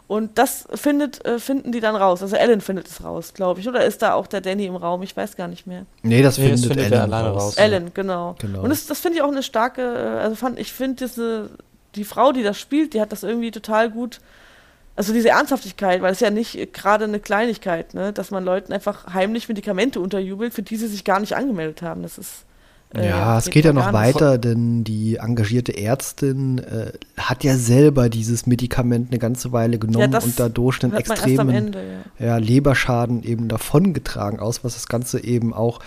[0.08, 2.22] Und das findet, äh, finden die dann raus.
[2.22, 3.68] Also Ellen findet es raus, glaube ich.
[3.68, 5.04] Oder ist da auch der Danny im Raum?
[5.04, 5.86] Ich weiß gar nicht mehr.
[6.02, 7.44] Nee, das nee, findet, das findet Ellen alleine raus.
[7.44, 7.58] raus.
[7.58, 8.36] Ellen, genau.
[8.40, 8.62] genau.
[8.62, 11.50] Und das, das finde ich auch eine starke, äh, also fand, ich finde diese,
[11.96, 14.22] die Frau, die das spielt, die hat das irgendwie total gut,
[14.96, 19.14] also diese Ernsthaftigkeit, weil es ja nicht gerade eine Kleinigkeit, ne, dass man Leuten einfach
[19.14, 22.02] heimlich Medikamente unterjubelt, für die sie sich gar nicht angemeldet haben.
[22.02, 22.47] Das ist
[22.96, 28.10] äh, ja, es geht ja noch weiter, denn die engagierte Ärztin äh, hat ja selber
[28.10, 31.84] dieses Medikament eine ganze Weile genommen ja, und dadurch einen extremen Ende,
[32.20, 32.26] ja.
[32.26, 35.80] Ja, Leberschaden eben davongetragen aus, was das Ganze eben auch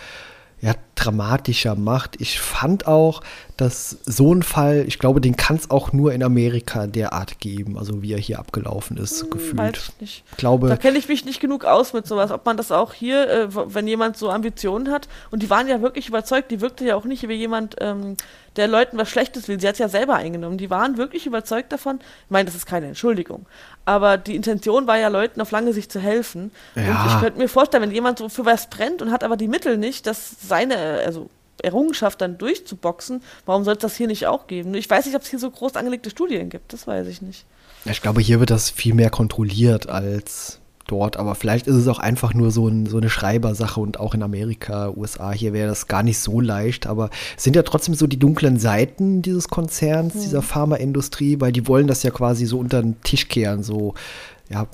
[0.61, 2.21] ja, dramatischer macht.
[2.21, 3.23] Ich fand auch,
[3.57, 7.77] dass so ein Fall, ich glaube, den kann es auch nur in Amerika derart geben,
[7.79, 9.59] also wie er hier abgelaufen ist, hm, gefühlt.
[9.59, 10.25] Weiß nicht.
[10.31, 12.95] Ich glaube, da kenne ich mich nicht genug aus mit sowas, ob man das auch
[12.95, 16.85] hier, äh, wenn jemand so Ambitionen hat, und die waren ja wirklich überzeugt, die wirkte
[16.85, 18.17] ja auch nicht wie jemand, ähm,
[18.57, 19.61] der Leuten was Schlechtes will.
[19.61, 20.59] Sie hat es ja selber eingenommen.
[20.59, 22.01] Die waren wirklich überzeugt davon.
[22.25, 23.47] Ich meine, das ist keine Entschuldigung.
[23.85, 26.51] Aber die Intention war ja, Leuten auf lange Sicht zu helfen.
[26.75, 26.83] Ja.
[26.83, 29.49] Und ich könnte mir vorstellen, wenn jemand so für was brennt und hat aber die
[29.49, 31.31] Mittel nicht, dass seine, also
[31.63, 34.75] Errungenschaft dann durchzuboxen, warum soll es das hier nicht auch geben?
[34.75, 36.73] Ich weiß nicht, ob es hier so groß angelegte Studien gibt.
[36.73, 37.45] Das weiß ich nicht.
[37.85, 41.17] Ich glaube, hier wird das viel mehr kontrolliert als dort.
[41.17, 44.23] Aber vielleicht ist es auch einfach nur so, ein, so eine Schreibersache und auch in
[44.23, 46.87] Amerika, USA, hier wäre das gar nicht so leicht.
[46.87, 50.21] Aber es sind ja trotzdem so die dunklen Seiten dieses Konzerns, hm.
[50.21, 53.95] dieser Pharmaindustrie, weil die wollen das ja quasi so unter den Tisch kehren, so,
[54.49, 54.67] ja.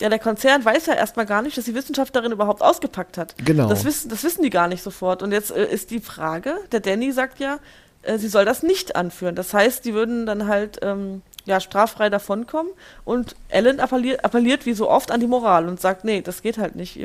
[0.00, 3.34] Ja, der Konzern weiß ja erstmal gar nicht, dass die Wissenschaftlerin überhaupt ausgepackt hat.
[3.44, 3.68] Genau.
[3.68, 5.22] Das wissen, das wissen die gar nicht sofort.
[5.22, 7.58] Und jetzt äh, ist die Frage, der Danny sagt ja,
[8.02, 9.34] äh, sie soll das nicht anführen.
[9.34, 12.72] Das heißt, die würden dann halt ähm, ja, straffrei davonkommen.
[13.04, 16.58] Und Ellen appelliert, appelliert wie so oft an die Moral und sagt, nee, das geht
[16.58, 16.98] halt nicht.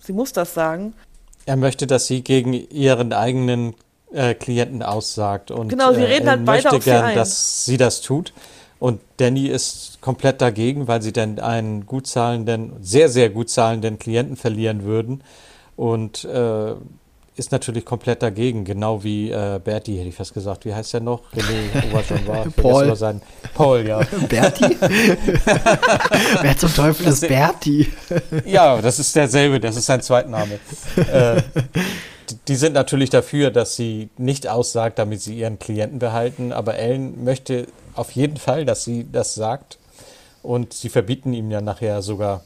[0.00, 0.92] Sie muss das sagen.
[1.46, 3.74] Er möchte, dass sie gegen ihren eigenen
[4.12, 5.50] äh, Klienten aussagt.
[5.50, 8.32] Und, genau, sie reden äh, halt beide möchte gern, dass sie das tut.
[8.78, 13.98] Und Danny ist komplett dagegen, weil sie dann einen gut zahlenden, sehr, sehr gut zahlenden
[13.98, 15.22] Klienten verlieren würden.
[15.76, 16.74] Und äh,
[17.38, 20.64] ist natürlich komplett dagegen, genau wie äh, Bertie, hätte ich fast gesagt.
[20.64, 21.22] Wie heißt der noch?
[21.32, 22.44] René Oberschon war.
[22.56, 22.96] Paul.
[22.96, 23.22] Sein.
[23.54, 24.00] Paul, ja.
[24.28, 24.76] Berti?
[26.42, 27.92] Wer zum Teufel ist Berti?
[28.44, 30.58] ja, das ist derselbe, das ist sein Zweitname.
[30.96, 31.42] äh,
[32.48, 37.24] die sind natürlich dafür, dass sie nicht aussagt, damit sie ihren Klienten behalten, aber Ellen
[37.24, 37.66] möchte
[37.98, 39.78] auf jeden Fall, dass sie das sagt
[40.42, 42.42] und sie verbieten ihm ja nachher sogar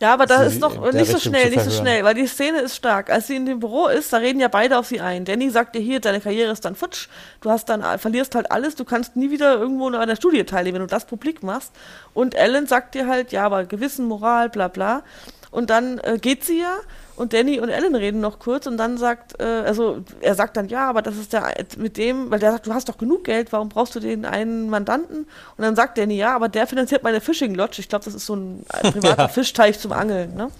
[0.00, 2.74] ja, aber da ist noch nicht so schnell, nicht so schnell, weil die Szene ist
[2.74, 3.10] stark.
[3.10, 5.26] Als sie in dem Büro ist, da reden ja beide auf sie ein.
[5.26, 7.08] Danny sagt dir hier, deine Karriere ist dann futsch,
[7.42, 10.76] du hast dann, verlierst halt alles, du kannst nie wieder irgendwo an der Studie teilnehmen,
[10.76, 11.72] wenn du das publik machst.
[12.14, 15.02] Und Ellen sagt dir halt, ja, aber Gewissen, Moral, bla bla.
[15.50, 16.76] Und dann äh, geht sie ja
[17.20, 20.68] und Danny und Ellen reden noch kurz und dann sagt, äh, also er sagt dann,
[20.68, 23.52] ja, aber das ist der mit dem, weil der sagt, du hast doch genug Geld,
[23.52, 25.18] warum brauchst du den einen Mandanten?
[25.18, 27.76] Und dann sagt Danny, ja, aber der finanziert meine Fishing Lodge.
[27.80, 29.28] Ich glaube, das ist so ein, privater ja.
[29.28, 30.34] Fischteich zum Angeln.
[30.34, 30.50] Ne?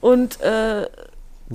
[0.00, 0.86] Und äh,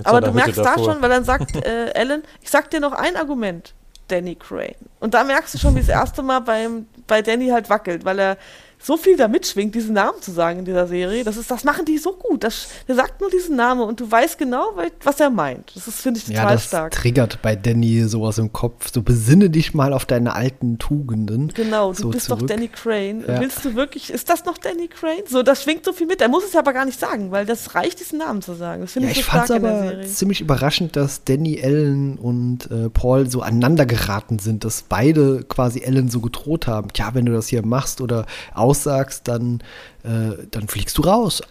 [0.04, 3.16] aber du merkst da schon, weil dann sagt äh, Ellen, ich sag dir noch ein
[3.16, 3.74] Argument,
[4.10, 4.76] Danny Crane.
[5.00, 8.20] Und da merkst du schon, wie das erste Mal beim, bei Danny halt wackelt, weil
[8.20, 8.38] er
[8.86, 11.24] so viel da mitschwingt, diesen Namen zu sagen in dieser Serie.
[11.24, 12.44] Das, ist, das machen die so gut.
[12.44, 15.72] Das, der sagt nur diesen Namen und du weißt genau, was er meint.
[15.74, 16.92] Das finde ich, total ja, das stark.
[16.92, 18.92] triggert bei Danny sowas im Kopf.
[18.94, 21.48] So besinne dich mal auf deine alten Tugenden.
[21.56, 22.42] Genau, du so bist zurück.
[22.42, 23.24] doch Danny Crane.
[23.28, 23.40] Ja.
[23.40, 25.24] Willst du wirklich, ist das noch Danny Crane?
[25.28, 26.22] So, das schwingt so viel mit.
[26.22, 28.82] Er muss es aber gar nicht sagen, weil das reicht, diesen Namen zu sagen.
[28.82, 30.08] Das finde ja, ich so ich stark in der Serie.
[30.08, 35.80] ziemlich überraschend, dass Danny, Ellen und äh, Paul so aneinander geraten sind, dass beide quasi
[35.80, 36.94] Ellen so gedroht haben.
[36.94, 38.28] Tja, wenn du das hier machst oder
[38.76, 39.62] aussagst, dann
[40.04, 41.42] äh, dann fliegst du raus.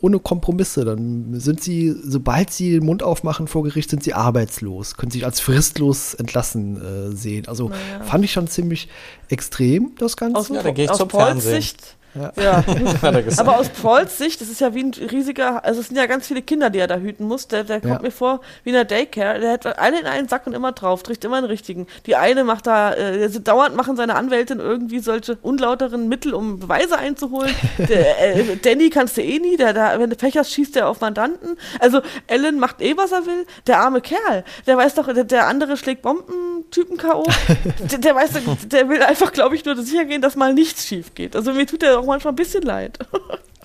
[0.00, 0.84] Ohne Kompromisse.
[0.84, 5.24] Dann sind sie, sobald sie den Mund aufmachen vor Gericht, sind sie arbeitslos, können sich
[5.24, 7.48] als fristlos entlassen äh, sehen.
[7.48, 8.04] Also naja.
[8.04, 8.88] fand ich schon ziemlich
[9.28, 10.38] extrem, das Ganze.
[10.38, 12.32] Aus, ja, aus Pauls Sicht ja.
[12.36, 12.64] ja.
[13.38, 16.26] Aber aus Pauls Sicht, das ist ja wie ein riesiger, also es sind ja ganz
[16.26, 17.48] viele Kinder, die er da hüten muss.
[17.48, 18.02] Der, der kommt ja.
[18.02, 19.40] mir vor wie in der Daycare.
[19.40, 21.86] Der hat alle in einen Sack und immer drauf, trägt immer einen richtigen.
[22.06, 26.98] Die eine macht da, äh, dauernd machen seine Anwältin irgendwie solche unlauteren Mittel, um Beweise
[26.98, 27.54] einzuholen.
[27.78, 30.88] der, äh, Danny kannst du eh nie, der, der, wenn du Pech hast, schießt der
[30.88, 31.56] auf Mandanten.
[31.78, 33.46] Also Ellen macht eh, was er will.
[33.66, 37.24] Der arme Kerl, der weiß doch, der, der andere schlägt Bombentypen K.O.
[37.90, 38.30] der, der weiß,
[38.66, 41.36] der will einfach, glaube ich, nur sicher gehen, dass mal nichts schief geht.
[41.36, 42.98] Also mir tut der auch manchmal ein bisschen leid.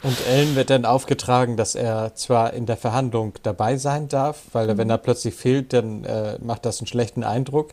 [0.04, 4.68] Und Ellen wird dann aufgetragen, dass er zwar in der Verhandlung dabei sein darf, weil
[4.68, 4.78] mhm.
[4.78, 7.70] wenn er plötzlich fehlt, dann äh, macht das einen schlechten Eindruck.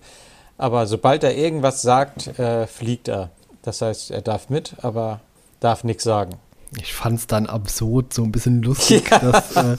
[0.57, 3.31] Aber sobald er irgendwas sagt, äh, fliegt er.
[3.63, 5.21] Das heißt, er darf mit, aber
[5.59, 6.39] darf nichts sagen.
[6.79, 9.19] Ich fand es dann absurd, so ein bisschen lustig, ja.
[9.19, 9.77] dass äh,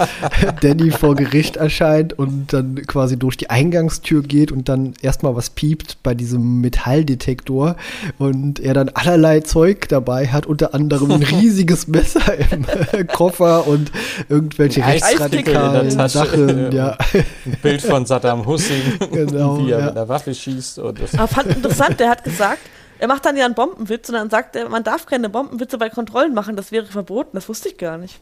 [0.59, 5.51] Danny vor Gericht erscheint und dann quasi durch die Eingangstür geht und dann erstmal was
[5.51, 7.77] piept bei diesem Metalldetektor
[8.17, 13.67] und er dann allerlei Zeug dabei hat, unter anderem ein riesiges Messer im äh, Koffer
[13.67, 13.89] und
[14.27, 16.73] irgendwelche rechtsradikalen Sachen.
[16.73, 16.97] Ja.
[17.13, 19.85] Ein Bild von Saddam Hussein, genau, wie er ja.
[19.85, 20.79] mit der Waffe schießt.
[20.79, 22.59] Und das Aber fand interessant, der hat gesagt,
[23.01, 25.89] er macht dann ja einen Bombenwitz und dann sagt er, man darf keine Bombenwitze bei
[25.89, 27.31] Kontrollen machen, das wäre verboten.
[27.33, 28.19] Das wusste ich gar nicht.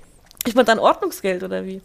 [0.47, 1.81] Ich meine dann Ordnungsgeld oder wie?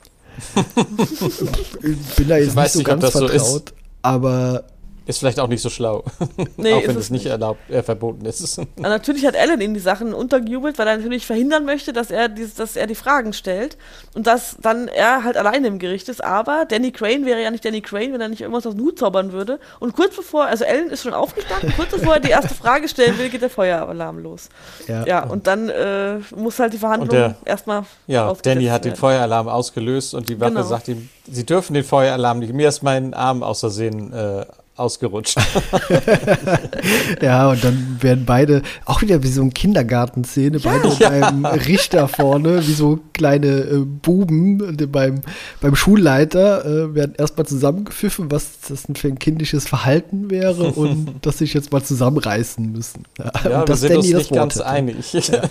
[1.82, 3.60] ich bin da jetzt ich nicht so nicht, ganz vertraut, so
[4.02, 4.64] aber
[5.06, 6.04] ist vielleicht auch nicht so schlau.
[6.56, 8.58] Nee, auch wenn es nicht erlaubt, äh, verboten ist.
[8.58, 12.28] Aber natürlich hat Alan ihm die Sachen untergejubelt, weil er natürlich verhindern möchte, dass er,
[12.28, 13.76] dies, dass er die Fragen stellt
[14.14, 16.22] und dass dann er halt alleine im Gericht ist.
[16.22, 18.98] Aber Danny Crane wäre ja nicht Danny Crane, wenn er nicht irgendwas aus dem Hut
[18.98, 19.58] zaubern würde.
[19.80, 23.18] Und kurz bevor, also Alan ist schon aufgestanden, kurz bevor er die erste Frage stellen
[23.18, 24.48] will, geht der Feueralarm los.
[24.86, 27.84] Ja, ja und dann äh, muss halt die Verhandlung erstmal.
[28.06, 28.94] Ja, Danny hat werden.
[28.94, 30.62] den Feueralarm ausgelöst und die Wache genau.
[30.62, 32.52] sagt ihm, sie dürfen den Feueralarm nicht.
[32.52, 35.36] Mir ist mein Arm außersehen äh, ausgerutscht.
[37.22, 40.70] ja, und dann werden beide, auch wieder wie so eine Kindergartenszene, ja.
[40.70, 41.08] beide ja.
[41.08, 45.20] beim Richter vorne, wie so kleine äh, Buben beim,
[45.60, 51.14] beim Schulleiter, äh, werden erstmal zusammengepfiffen, was das denn für ein kindisches Verhalten wäre und
[51.22, 53.04] dass sich jetzt mal zusammenreißen müssen.
[53.18, 54.66] Ja, ja und wir sind Danny uns nicht ganz hätte.
[54.66, 55.12] einig.
[55.12, 55.20] Ja.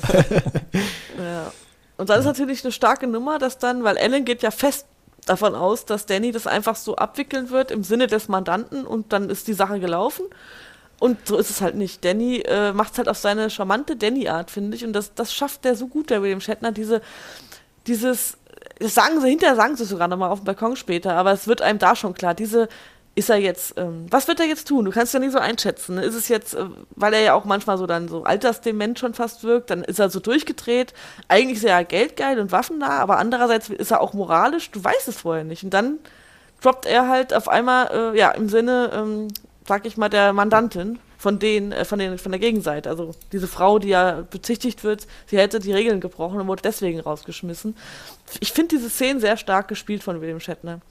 [1.18, 1.52] ja.
[1.96, 4.88] Und dann ist natürlich eine starke Nummer, dass dann, weil Ellen geht ja fest
[5.26, 9.30] davon aus, dass Danny das einfach so abwickeln wird im Sinne des Mandanten und dann
[9.30, 10.26] ist die Sache gelaufen.
[11.00, 12.06] Und so ist es halt nicht.
[12.06, 14.86] Danny äh, macht es halt auf seine charmante Danny-Art, finde ich.
[14.86, 17.02] Und das, das schafft der so gut, der William Shatner, diese,
[17.88, 18.38] dieses,
[18.80, 21.62] das sagen sie, hinterher sagen sie sogar nochmal auf dem Balkon später, aber es wird
[21.62, 22.70] einem da schon klar, diese
[23.15, 24.86] ist er jetzt, ähm, was wird er jetzt tun?
[24.86, 25.95] Du kannst ja nicht so einschätzen.
[25.95, 26.04] Ne?
[26.04, 29.43] Ist es jetzt, äh, weil er ja auch manchmal so dann so altersdement schon fast
[29.43, 30.93] wirkt, dann ist er so durchgedreht.
[31.28, 34.71] Eigentlich ist er ja geldgeil und waffennah, aber andererseits ist er auch moralisch.
[34.71, 35.63] Du weißt es vorher nicht.
[35.63, 35.99] Und dann
[36.62, 39.28] droppt er halt auf einmal, äh, ja, im Sinne, ähm,
[39.67, 42.90] sag ich mal, der Mandantin von denen, äh, von den, von der Gegenseite.
[42.90, 47.00] Also diese Frau, die ja bezichtigt wird, sie hätte die Regeln gebrochen und wurde deswegen
[47.00, 47.78] rausgeschmissen.
[48.42, 50.82] Ich finde diese Szene sehr stark gespielt von William Shatner.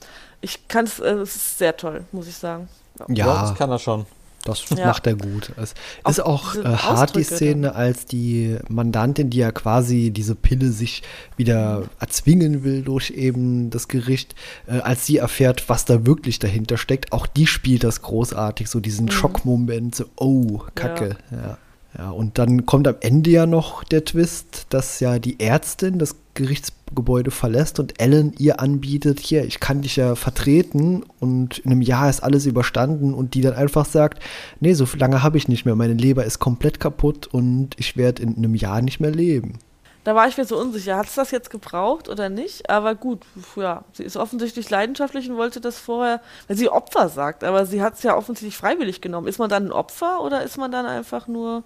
[0.40, 2.70] Ich kann es, äh, es ist sehr toll, muss ich sagen.
[2.98, 4.06] Ja, ja das kann er schon.
[4.44, 4.86] Das ja.
[4.86, 5.52] macht er gut.
[5.56, 10.34] Es auch ist auch äh, hart die Szene, als die Mandantin, die ja quasi diese
[10.34, 11.02] Pille sich
[11.36, 14.34] wieder erzwingen will durch eben das Gericht,
[14.66, 17.12] äh, als sie erfährt, was da wirklich dahinter steckt.
[17.12, 19.12] Auch die spielt das großartig, so diesen mhm.
[19.12, 21.16] Schockmoment, so, oh, Kacke.
[21.30, 21.36] Ja.
[21.36, 21.58] ja.
[21.98, 26.16] Ja, und dann kommt am Ende ja noch der Twist, dass ja die Ärztin das
[26.92, 31.82] Gerichtsgebäude verlässt und Ellen ihr anbietet, hier, ich kann dich ja vertreten und in einem
[31.82, 34.22] Jahr ist alles überstanden und die dann einfach sagt,
[34.60, 38.22] nee, so lange habe ich nicht mehr, meine Leber ist komplett kaputt und ich werde
[38.22, 39.58] in einem Jahr nicht mehr leben.
[40.04, 42.68] Da war ich mir so unsicher, hat es das jetzt gebraucht oder nicht?
[42.68, 43.20] Aber gut,
[43.54, 47.82] ja, sie ist offensichtlich leidenschaftlich und wollte das vorher, weil sie Opfer sagt, aber sie
[47.82, 49.28] hat es ja offensichtlich freiwillig genommen.
[49.28, 51.62] Ist man dann ein Opfer oder ist man dann einfach nur,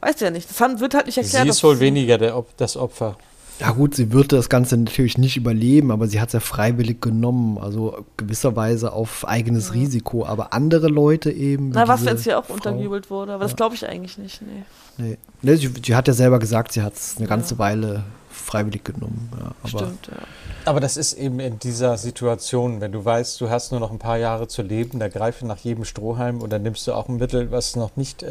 [0.00, 1.44] weiß ja nicht, das wird halt nicht erklärt.
[1.44, 3.16] Sie ist wohl weniger der, das Opfer.
[3.62, 7.00] Ja gut, sie würde das Ganze natürlich nicht überleben, aber sie hat es ja freiwillig
[7.00, 9.74] genommen, also gewisserweise auf eigenes ja.
[9.74, 10.26] Risiko.
[10.26, 11.68] Aber andere Leute eben.
[11.68, 12.54] Na, was jetzt hier auch Frau.
[12.54, 13.48] unterjubelt wurde, aber ja.
[13.48, 14.64] das glaube ich eigentlich nicht, nee.
[14.98, 17.58] Nee, nee sie, sie, hat ja selber gesagt, sie hat es eine ganze ja.
[17.60, 19.30] Weile freiwillig genommen.
[19.62, 20.16] aber Stimmt, ja.
[20.64, 24.00] Aber das ist eben in dieser Situation, wenn du weißt, du hast nur noch ein
[24.00, 27.18] paar Jahre zu leben, da greife nach jedem Strohhalm und dann nimmst du auch ein
[27.18, 28.24] Mittel, was noch nicht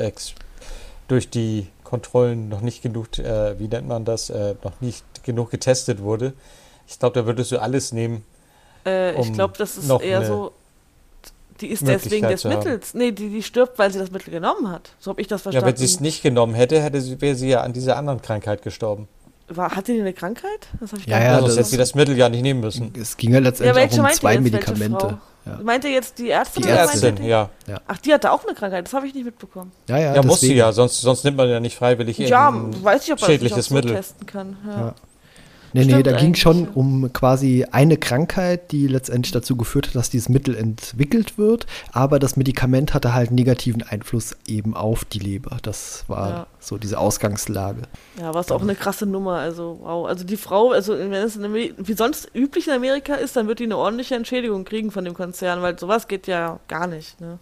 [1.07, 5.51] durch die Kontrollen noch nicht genug, äh, wie nennt man das, äh, noch nicht genug
[5.51, 6.33] getestet wurde.
[6.87, 8.23] Ich glaube, da würdest du alles nehmen.
[8.83, 10.53] Äh, um ich glaube, das ist eher so,
[11.61, 12.93] die ist deswegen des Mittels.
[12.93, 14.91] Nee, die, die stirbt, weil sie das Mittel genommen hat.
[14.99, 15.67] So habe ich das verstanden.
[15.67, 18.21] Ja, wenn sie es nicht genommen hätte, hätte sie, wäre sie ja an dieser anderen
[18.21, 19.07] Krankheit gestorben.
[19.47, 20.69] War, hatte die eine Krankheit?
[20.79, 22.93] Das ich ja, ja, sonst hätte sie das Mittel ja nicht nehmen müssen.
[22.99, 25.17] Es ging ja letztendlich ja, auch um zwei Medikamente.
[25.45, 25.59] Ja.
[25.63, 26.63] Meint ihr jetzt die Ärztin?
[26.63, 27.49] Die Ärztin, ja.
[27.67, 27.81] ja.
[27.87, 29.71] Ach, die hatte auch eine Krankheit, das habe ich nicht mitbekommen.
[29.87, 33.05] Ja, ja, ja muss sie ja, sonst, sonst nimmt man ja nicht freiwillig ja, weiß
[33.05, 34.57] ich, ob man schädliches das Mittel testen kann.
[34.67, 34.95] Ja.
[35.73, 39.87] Nee, Stimmt nee, da ging es schon um quasi eine Krankheit, die letztendlich dazu geführt
[39.87, 45.05] hat, dass dieses Mittel entwickelt wird, aber das Medikament hatte halt negativen Einfluss eben auf
[45.05, 45.57] die Leber.
[45.61, 46.47] Das war ja.
[46.59, 47.83] so diese Ausgangslage.
[48.19, 49.35] Ja, was auch eine krasse Nummer.
[49.37, 50.07] Also, wow.
[50.07, 53.65] Also die Frau, also wenn es wie sonst üblich in Amerika ist, dann wird die
[53.65, 57.19] eine ordentliche Entschädigung kriegen von dem Konzern, weil sowas geht ja gar nicht.
[57.21, 57.39] Ne?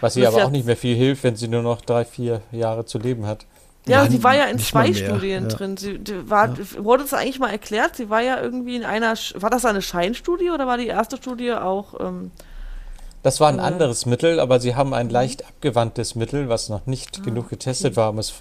[0.00, 2.42] Was ihr aber ja auch nicht mehr viel hilft, wenn sie nur noch drei, vier
[2.52, 3.46] Jahre zu leben hat.
[3.86, 5.48] Ja, ja, sie war ja in zwei Studien ja.
[5.48, 5.76] drin.
[5.76, 6.84] Sie war, ja.
[6.84, 7.96] wurde es eigentlich mal erklärt?
[7.96, 11.52] Sie war ja irgendwie in einer, war das eine Scheinstudie oder war die erste Studie
[11.52, 11.98] auch?
[11.98, 12.30] Ähm,
[13.22, 15.12] das war ein äh, anderes Mittel, aber sie haben ein mhm.
[15.12, 17.96] leicht abgewandtes Mittel, was noch nicht ah, genug getestet okay.
[17.96, 18.32] war, um es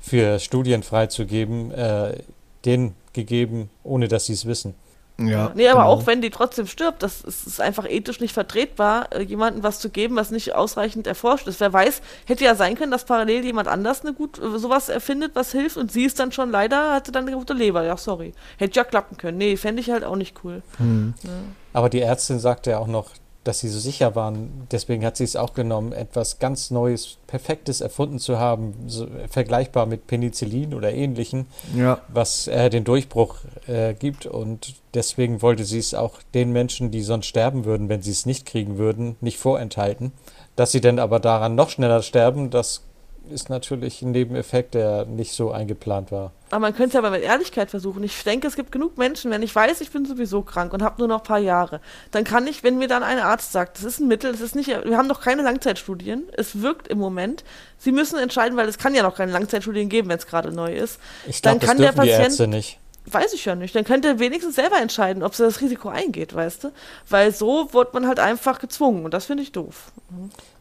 [0.00, 2.18] für Studien freizugeben, äh,
[2.64, 4.74] denen gegeben, ohne dass sie es wissen.
[5.20, 5.92] Ja, nee, aber genau.
[5.92, 9.80] auch wenn die trotzdem stirbt, das ist, ist einfach ethisch nicht vertretbar, äh, jemandem was
[9.80, 11.58] zu geben, was nicht ausreichend erforscht ist.
[11.58, 15.32] Wer weiß, hätte ja sein können, dass parallel jemand anders eine gut äh, sowas erfindet,
[15.34, 17.82] was hilft und sie ist dann schon leider, hatte dann eine gute Leber.
[17.82, 18.32] Ja, sorry.
[18.58, 19.38] Hätte ja klappen können.
[19.38, 20.62] Nee, fände ich halt auch nicht cool.
[20.76, 21.14] Hm.
[21.24, 21.30] Ja.
[21.72, 23.10] Aber die Ärztin sagte ja auch noch,
[23.48, 24.66] dass sie so sicher waren.
[24.70, 29.86] Deswegen hat sie es auch genommen, etwas ganz Neues, Perfektes erfunden zu haben, so, vergleichbar
[29.86, 31.98] mit Penicillin oder ähnlichen, ja.
[32.08, 34.26] was äh, den Durchbruch äh, gibt.
[34.26, 38.26] Und deswegen wollte sie es auch den Menschen, die sonst sterben würden, wenn sie es
[38.26, 40.12] nicht kriegen würden, nicht vorenthalten.
[40.54, 42.82] Dass sie dann aber daran noch schneller sterben, das
[43.30, 46.32] ist natürlich ein Nebeneffekt, der nicht so eingeplant war.
[46.50, 48.02] Aber man könnte es aber mit Ehrlichkeit versuchen.
[48.02, 50.96] Ich denke, es gibt genug Menschen, wenn ich weiß, ich bin sowieso krank und habe
[50.98, 53.84] nur noch ein paar Jahre, dann kann ich, wenn mir dann ein Arzt sagt, das
[53.84, 57.44] ist ein Mittel, das ist nicht, wir haben noch keine Langzeitstudien, es wirkt im Moment.
[57.76, 60.74] Sie müssen entscheiden, weil es kann ja noch keine Langzeitstudien geben, wenn es gerade neu
[60.74, 60.98] ist.
[61.26, 62.78] Ich glaube, das kann der Patient, die Ärzte nicht.
[63.10, 63.74] Weiß ich ja nicht.
[63.74, 66.72] Dann könnte er wenigstens selber entscheiden, ob sie das Risiko eingeht, weißt du?
[67.08, 69.92] Weil so wird man halt einfach gezwungen und das finde ich doof.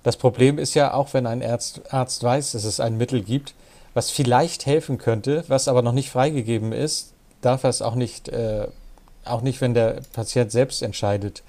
[0.04, 3.54] Das Problem ist ja auch, wenn ein Arzt, Arzt weiß, dass es ein Mittel gibt,
[3.94, 8.30] was vielleicht helfen könnte, was aber noch nicht freigegeben ist, darf er es auch nicht,
[8.30, 8.68] äh,
[9.26, 11.44] auch nicht, wenn der Patient selbst entscheidet,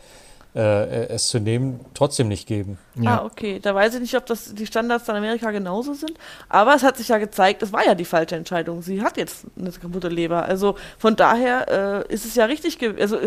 [0.59, 2.79] äh, es zu nehmen, trotzdem nicht geben.
[2.97, 3.21] Ja.
[3.21, 3.61] Ah, okay.
[3.61, 6.13] Da weiß ich nicht, ob das die Standards in Amerika genauso sind.
[6.49, 8.83] Aber es hat sich ja gezeigt, es war ja die falsche Entscheidung.
[8.83, 10.45] Sie hat jetzt eine kaputte Leber.
[10.45, 13.19] Also von daher äh, ist es ja richtig, also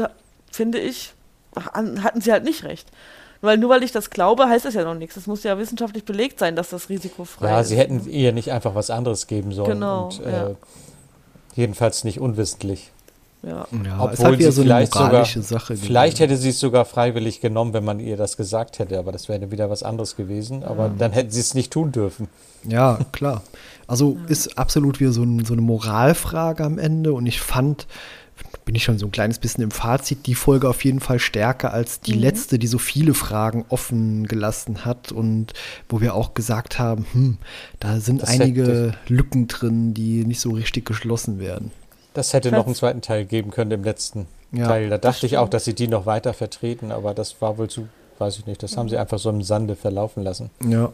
[0.51, 1.13] finde ich,
[1.55, 2.89] hatten sie halt nicht recht.
[3.39, 5.15] Weil nur weil ich das glaube, heißt das ja noch nichts.
[5.15, 7.71] Es muss ja wissenschaftlich belegt sein, dass das risikofrei ja, ist.
[7.71, 9.71] Ja, sie hätten ihr nicht einfach was anderes geben sollen.
[9.71, 10.05] Genau.
[10.05, 10.51] Und, äh, ja.
[11.55, 12.91] Jedenfalls nicht unwissentlich.
[13.43, 13.67] Ja.
[13.83, 17.83] ja Obwohl sie so vielleicht sogar, Sache vielleicht hätte sie es sogar freiwillig genommen, wenn
[17.83, 20.63] man ihr das gesagt hätte, aber das wäre wieder was anderes gewesen.
[20.63, 20.93] Aber ja.
[20.97, 22.27] dann hätten sie es nicht tun dürfen.
[22.67, 23.41] Ja, klar.
[23.87, 27.87] Also ist absolut wieder so, ein, so eine Moralfrage am Ende und ich fand,
[28.63, 31.73] bin ich schon so ein kleines bisschen im Fazit, die Folge auf jeden Fall stärker
[31.73, 32.21] als die mhm.
[32.21, 35.53] letzte, die so viele Fragen offen gelassen hat und
[35.89, 37.37] wo wir auch gesagt haben, hm,
[37.79, 41.71] da sind das einige Lücken drin, die nicht so richtig geschlossen werden.
[42.13, 44.89] Das hätte noch einen zweiten Teil geben können im letzten ja, Teil.
[44.89, 47.87] Da dachte ich auch, dass sie die noch weiter vertreten, aber das war wohl zu,
[48.19, 50.49] weiß ich nicht, das haben sie einfach so im Sande verlaufen lassen.
[50.65, 50.91] Ja.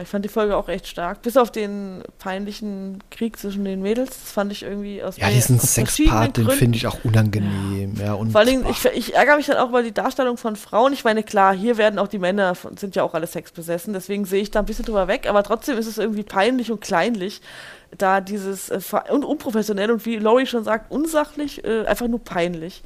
[0.00, 1.20] Ich fand die Folge auch echt stark.
[1.20, 4.08] Bis auf den peinlichen Krieg zwischen den Mädels.
[4.08, 7.96] Das fand ich irgendwie aus Ja, diesen Sexpart, den finde ich auch unangenehm.
[8.00, 10.94] Ja, und Vor allem, ich, ich, ärgere mich dann auch über die Darstellung von Frauen.
[10.94, 13.92] Ich meine, klar, hier werden auch die Männer, sind ja auch alle sexbesessen.
[13.92, 15.26] Deswegen sehe ich da ein bisschen drüber weg.
[15.28, 17.42] Aber trotzdem ist es irgendwie peinlich und kleinlich
[17.98, 22.82] da dieses äh, und unprofessionell und wie Laurie schon sagt, unsachlich, äh, einfach nur peinlich.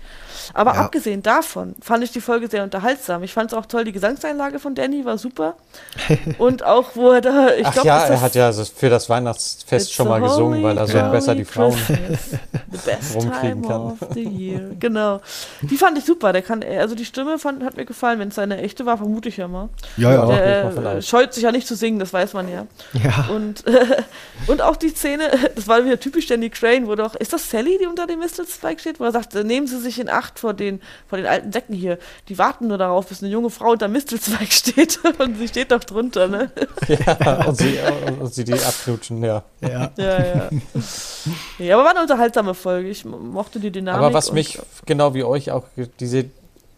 [0.55, 0.81] Aber ja.
[0.83, 3.23] abgesehen davon fand ich die Folge sehr unterhaltsam.
[3.23, 5.55] Ich fand es auch toll, die Gesangseinlage von Danny war super.
[6.39, 10.09] und auch, wo er da, ich glaube, ja, er hat ja für das Weihnachtsfest schon
[10.09, 11.77] mal gesungen, weil er so besser die Frauen
[13.15, 13.99] rumkriegen kann.
[14.79, 15.21] Genau.
[15.63, 16.33] Die fand ich super.
[16.33, 18.19] Der kann, also die Stimme fand, hat mir gefallen.
[18.19, 19.69] Wenn es seine echte war, vermute ich ja mal.
[19.97, 20.27] Ja, ja.
[20.27, 22.67] Der, äh, scheut sich ja nicht zu singen, das weiß man ja.
[22.93, 23.29] Ja.
[23.35, 24.03] Und, äh,
[24.47, 27.79] und auch die Szene, das war wieder typisch Danny Crane, wo doch, ist das Sally,
[27.81, 30.81] die unter dem Mistelzweig steht, wo er sagt, nehmen Sie sich in Acht vor den,
[31.09, 31.99] vor den alten Säcken hier.
[32.29, 35.71] Die warten nur darauf, bis eine junge Frau unter dem Mistelzweig steht und sie steht
[35.71, 36.51] doch drunter, ne?
[36.89, 37.79] Ja, und sie,
[38.21, 39.43] und sie die abknutschen, ja.
[39.61, 40.25] Ja, ja.
[40.25, 40.51] ja.
[41.59, 42.89] ja aber war eine unterhaltsame Folge.
[42.89, 44.01] Ich mochte die Dynamik.
[44.01, 45.65] Aber was mich, genau wie euch, auch
[46.01, 46.27] diese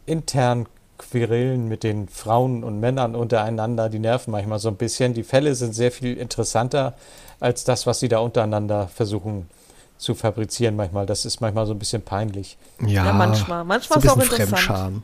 [0.07, 0.67] internen
[0.99, 5.15] Querelen mit den Frauen und Männern untereinander, die nerven manchmal so ein bisschen.
[5.15, 6.95] Die Fälle sind sehr viel interessanter
[7.41, 9.49] als das, was sie da untereinander versuchen
[9.97, 11.07] zu fabrizieren manchmal.
[11.07, 12.57] Das ist manchmal so ein bisschen peinlich.
[12.81, 13.65] Ja, ja manchmal.
[13.65, 14.61] Manchmal so ist es auch interessant.
[14.61, 15.03] Fremdscham.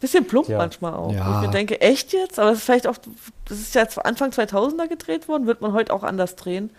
[0.00, 0.58] Bisschen plump ja.
[0.58, 1.12] manchmal auch.
[1.12, 1.40] Ja.
[1.40, 2.38] Ich mir denke, echt jetzt?
[2.38, 2.96] Aber es ist vielleicht auch,
[3.46, 6.70] das ist ja Anfang 2000er gedreht worden, wird man heute auch anders drehen.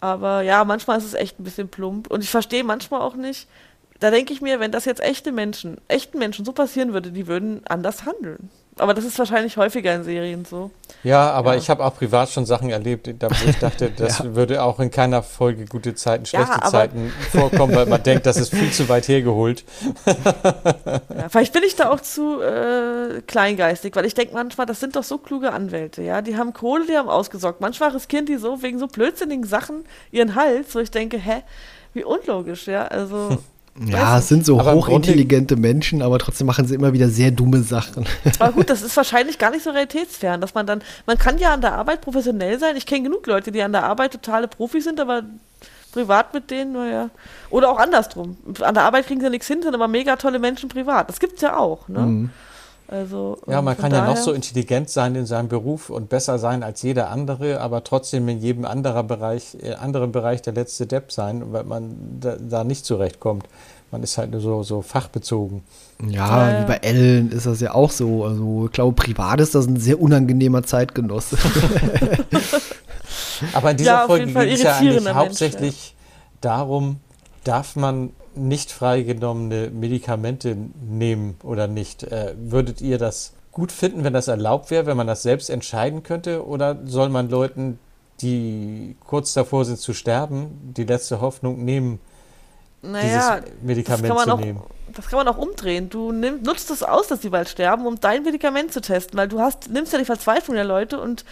[0.00, 2.08] Aber ja, manchmal ist es echt ein bisschen plump.
[2.08, 3.48] Und ich verstehe manchmal auch nicht,
[4.00, 7.26] da denke ich mir, wenn das jetzt echte Menschen, echten Menschen so passieren würde, die
[7.26, 8.50] würden anders handeln.
[8.78, 10.70] Aber das ist wahrscheinlich häufiger in Serien so.
[11.02, 11.58] Ja, aber ja.
[11.58, 14.34] ich habe auch privat schon Sachen erlebt, da wo ich dachte, das ja.
[14.34, 18.36] würde auch in keiner Folge gute Zeiten, schlechte ja, Zeiten vorkommen, weil man denkt, das
[18.36, 19.64] ist viel zu weit hergeholt.
[20.06, 24.94] ja, vielleicht bin ich da auch zu äh, kleingeistig, weil ich denke manchmal, das sind
[24.94, 26.20] doch so kluge Anwälte, ja.
[26.20, 27.62] Die haben Kohle, die haben ausgesorgt.
[27.62, 31.42] Manchmal riskieren die so wegen so blödsinnigen Sachen ihren Hals, wo ich denke, hä,
[31.94, 32.86] wie unlogisch, ja.
[32.88, 33.38] Also.
[33.84, 37.62] Ja, es sind so aber hochintelligente Menschen, aber trotzdem machen sie immer wieder sehr dumme
[37.62, 38.06] Sachen.
[38.38, 41.52] Aber gut, das ist wahrscheinlich gar nicht so realitätsfern, dass man dann, man kann ja
[41.52, 42.76] an der Arbeit professionell sein.
[42.76, 45.22] Ich kenne genug Leute, die an der Arbeit totale Profis sind, aber
[45.92, 47.10] privat mit denen, naja.
[47.50, 48.36] Oder auch andersrum.
[48.60, 51.08] An der Arbeit kriegen sie nichts hin, sind aber mega tolle Menschen privat.
[51.08, 52.00] Das gibt's ja auch, ne?
[52.00, 52.30] Mhm.
[52.88, 56.62] Also, ja, man kann ja noch so intelligent sein in seinem Beruf und besser sein
[56.62, 61.10] als jeder andere, aber trotzdem in jedem anderen Bereich, äh, anderen Bereich der letzte Depp
[61.10, 63.48] sein, weil man da, da nicht zurechtkommt.
[63.90, 65.62] Man ist halt nur so, so fachbezogen.
[66.06, 68.24] Ja, ja, wie bei Ellen ist das ja auch so.
[68.24, 71.38] Also ich glaube, privat ist das ein sehr unangenehmer Zeitgenosse.
[73.52, 76.40] aber in dieser ja, Folge geht es ja eigentlich hauptsächlich Mensch, ja.
[76.40, 77.00] darum,
[77.44, 82.02] darf man nicht freigenommene Medikamente nehmen oder nicht.
[82.04, 86.02] Äh, würdet ihr das gut finden, wenn das erlaubt wäre, wenn man das selbst entscheiden
[86.02, 86.46] könnte?
[86.46, 87.78] Oder soll man Leuten,
[88.20, 91.98] die kurz davor sind zu sterben, die letzte Hoffnung nehmen,
[92.82, 94.62] naja, dieses Medikament zu auch, nehmen?
[94.92, 95.88] Das kann man auch umdrehen.
[95.90, 99.28] Du nimm, nutzt es aus, dass sie bald sterben, um dein Medikament zu testen, weil
[99.28, 101.24] du hast, nimmst ja die Verzweiflung der Leute und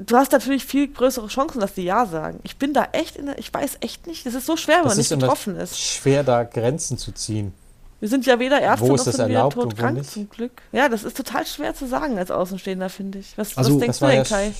[0.00, 2.40] du hast natürlich viel größere Chancen, dass die Ja sagen.
[2.42, 4.84] Ich bin da echt, in der, ich weiß echt nicht, es ist so schwer, wenn
[4.84, 5.78] das man nicht betroffen ist.
[5.78, 7.52] schwer, da Grenzen zu ziehen.
[8.00, 10.62] Wir sind ja weder Ärzte noch sind erlaubt, wir todkrank zum Glück.
[10.72, 13.36] Ja, das ist total schwer zu sagen als Außenstehender, finde ich.
[13.36, 14.52] Was, also, was denkst du denn, Kai?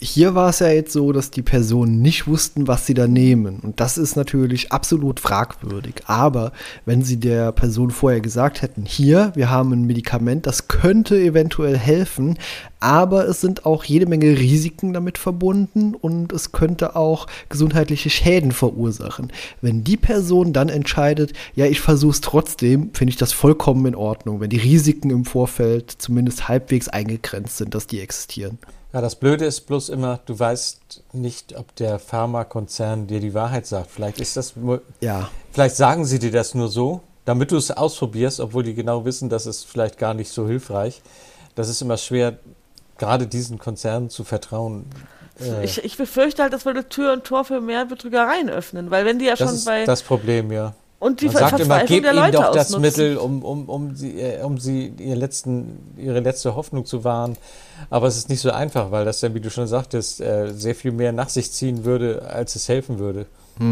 [0.00, 3.58] Hier war es ja jetzt so, dass die Personen nicht wussten, was sie da nehmen.
[3.60, 6.02] Und das ist natürlich absolut fragwürdig.
[6.06, 6.52] Aber
[6.84, 11.76] wenn sie der Person vorher gesagt hätten, hier, wir haben ein Medikament, das könnte eventuell
[11.76, 12.38] helfen,
[12.80, 18.52] aber es sind auch jede Menge Risiken damit verbunden und es könnte auch gesundheitliche Schäden
[18.52, 19.32] verursachen.
[19.60, 23.94] Wenn die Person dann entscheidet, ja, ich versuche es trotzdem, finde ich das vollkommen in
[23.96, 28.58] Ordnung, wenn die Risiken im Vorfeld zumindest halbwegs eingegrenzt sind, dass die existieren.
[28.92, 33.66] Ja, das Blöde ist bloß immer, du weißt nicht, ob der Pharmakonzern dir die Wahrheit
[33.66, 33.90] sagt.
[33.90, 34.54] Vielleicht ist das.
[35.00, 35.28] Ja.
[35.52, 39.28] Vielleicht sagen sie dir das nur so, damit du es ausprobierst, obwohl die genau wissen,
[39.28, 41.02] dass es vielleicht gar nicht so hilfreich.
[41.54, 42.38] Das ist immer schwer,
[42.96, 44.86] gerade diesen Konzernen zu vertrauen.
[45.38, 49.04] Äh, ich, ich befürchte halt, das würde Tür und Tor für mehr Betrügereien öffnen, weil
[49.04, 49.84] wenn die ja das schon bei.
[49.84, 50.74] Das Problem, ja.
[51.00, 52.80] Und die Man sagt immer, gebt ihnen doch das ausnutzen.
[52.80, 57.36] Mittel, um, um, um sie, äh, um sie ihr letzten, ihre letzte Hoffnung zu wahren.
[57.88, 60.74] Aber es ist nicht so einfach, weil das dann, wie du schon sagtest, äh, sehr
[60.74, 63.26] viel mehr nach sich ziehen würde, als es helfen würde.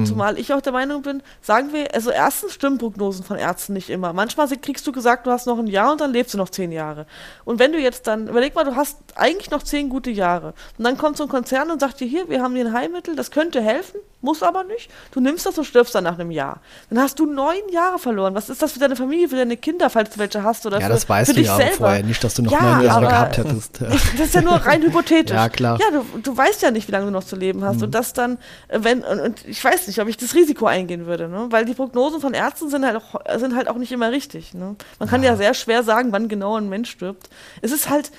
[0.05, 3.89] Zumal ich auch der Meinung bin, sagen wir, also erstens stimmen Prognosen von Ärzten nicht
[3.89, 4.13] immer.
[4.13, 6.73] Manchmal kriegst du gesagt, du hast noch ein Jahr und dann lebst du noch zehn
[6.73, 7.07] Jahre.
[7.45, 10.55] Und wenn du jetzt dann, überleg mal, du hast eigentlich noch zehn gute Jahre.
[10.77, 13.15] Und dann kommt so ein Konzern und sagt dir, hier, wir haben hier ein Heilmittel,
[13.15, 14.91] das könnte helfen, muss aber nicht.
[15.13, 16.61] Du nimmst das und stirbst dann nach einem Jahr.
[16.91, 18.35] Dann hast du neun Jahre verloren.
[18.35, 20.67] Was ist das für deine Familie, für deine Kinder, falls du welche hast?
[20.67, 21.77] Oder Ja, für, das weißt für du dich ja selber.
[21.77, 23.81] vorher nicht, dass du noch Ja, neun Jahre gehabt hättest.
[23.81, 23.89] Ja.
[24.17, 25.35] Das ist ja nur rein hypothetisch.
[25.37, 25.79] Ja, klar.
[25.81, 27.83] Ja, du, du weißt ja nicht, wie lange du noch zu leben hast.
[27.83, 28.39] Und das dann,
[28.69, 31.47] äh, wenn, und, und ich weiß nicht, ob ich das Risiko eingehen würde, ne?
[31.51, 34.55] Weil die Prognosen von Ärzten sind halt auch, sind halt auch nicht immer richtig.
[34.55, 34.77] Ne?
[34.99, 35.37] Man kann ja.
[35.37, 37.29] sehr schwer sagen, wann genau ein Mensch stirbt.
[37.63, 38.11] Es ist halt,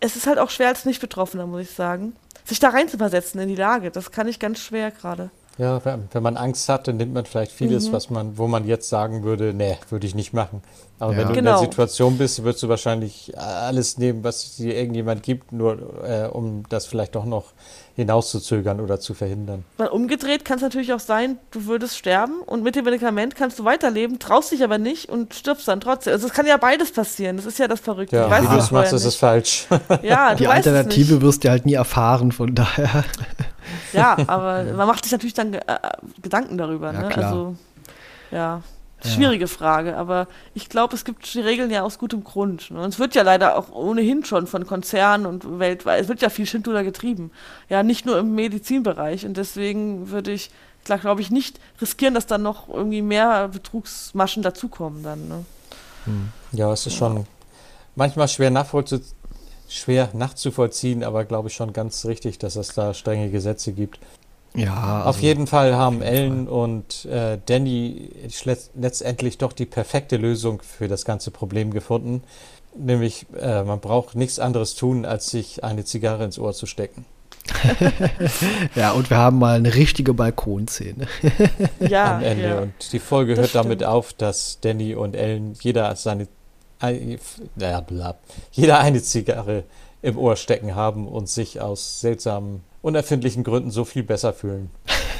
[0.00, 2.14] es ist halt auch schwer als Nicht-Betroffener, muss ich sagen.
[2.44, 5.30] Sich da reinzuversetzen in die Lage, das kann ich ganz schwer gerade.
[5.58, 8.66] Ja, wenn, wenn man Angst hat, dann nimmt man vielleicht vieles, was man, wo man
[8.66, 10.62] jetzt sagen würde, nee, würde ich nicht machen.
[11.02, 11.18] Aber Ja.
[11.18, 11.50] wenn du in Genau.
[11.58, 16.62] der Situation bist, würdest du wahrscheinlich alles nehmen, was dir irgendjemand gibt, nur äh, um
[16.68, 17.46] das vielleicht doch noch
[17.96, 19.64] hinauszuzögern oder zu verhindern.
[19.78, 23.58] Weil umgedreht kann es natürlich auch sein, du würdest sterben und mit dem Medikament kannst
[23.58, 26.12] du weiterleben, traust dich aber nicht und stirbst dann trotzdem.
[26.12, 27.36] Also es kann ja beides passieren.
[27.36, 28.16] Das ist ja das Verrückte.
[28.16, 29.08] Ja, wie du es machst, ist nicht.
[29.14, 29.66] es falsch.
[30.02, 31.22] Ja, Die Alternative nicht.
[31.22, 33.04] wirst du halt nie erfahren, von daher.
[33.92, 35.78] Ja, aber man macht sich natürlich dann äh, äh,
[36.22, 36.92] Gedanken darüber.
[36.92, 37.08] Ja, ne?
[37.08, 37.26] klar.
[37.26, 37.56] Also,
[38.30, 38.62] ja,
[39.04, 39.96] schwierige Frage.
[39.96, 42.70] Aber ich glaube, es gibt die Regeln ja aus gutem Grund.
[42.70, 42.80] Ne?
[42.80, 46.30] Und es wird ja leider auch ohnehin schon von Konzernen und weltweit, es wird ja
[46.30, 47.30] viel Schindluder getrieben.
[47.68, 49.26] Ja, nicht nur im Medizinbereich.
[49.26, 50.50] Und deswegen würde ich,
[50.84, 55.28] klar, glaube ich, nicht riskieren, dass dann noch irgendwie mehr Betrugsmaschen dazukommen dann.
[55.28, 55.44] Ne?
[56.52, 57.26] Ja, es ist schon
[57.94, 59.00] manchmal schwer, nachvollzu
[59.72, 63.98] schwer nachzuvollziehen, aber glaube ich schon ganz richtig, dass es da strenge Gesetze gibt.
[64.54, 68.10] Ja, Auf also- jeden Fall haben jeden Ellen und äh, Danny
[68.74, 72.22] letztendlich doch die perfekte Lösung für das ganze Problem gefunden.
[72.76, 77.04] Nämlich, äh, man braucht nichts anderes tun, als sich eine Zigarre ins Ohr zu stecken.
[78.74, 81.06] Ja, und wir haben mal eine richtige Balkonszene.
[81.80, 82.44] Ja, am Ende.
[82.44, 82.58] ja.
[82.60, 86.28] Und die Folge Das hört damit auf, dass Danny und Ellen jeder seine
[87.80, 88.16] bla,
[88.52, 89.64] jeder eine Zigarre
[90.02, 94.70] im Ohr stecken haben und sich aus seltsamen, unerfindlichen Gründen so viel besser fühlen.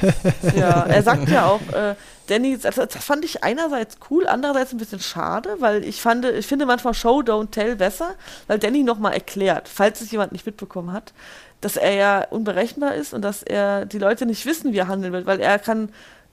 [0.56, 1.94] Ja, er sagt ja auch, äh,
[2.26, 6.46] Danny, das, das fand ich einerseits cool, andererseits ein bisschen schade, weil ich fand, ich
[6.46, 8.14] finde manchmal Show, Don't Tell besser,
[8.48, 11.12] weil Danny nochmal erklärt, falls es jemand nicht mitbekommen hat,
[11.60, 15.12] dass er ja unberechenbar ist und dass er die Leute nicht wissen, wie er handeln
[15.12, 15.90] wird, weil er kann,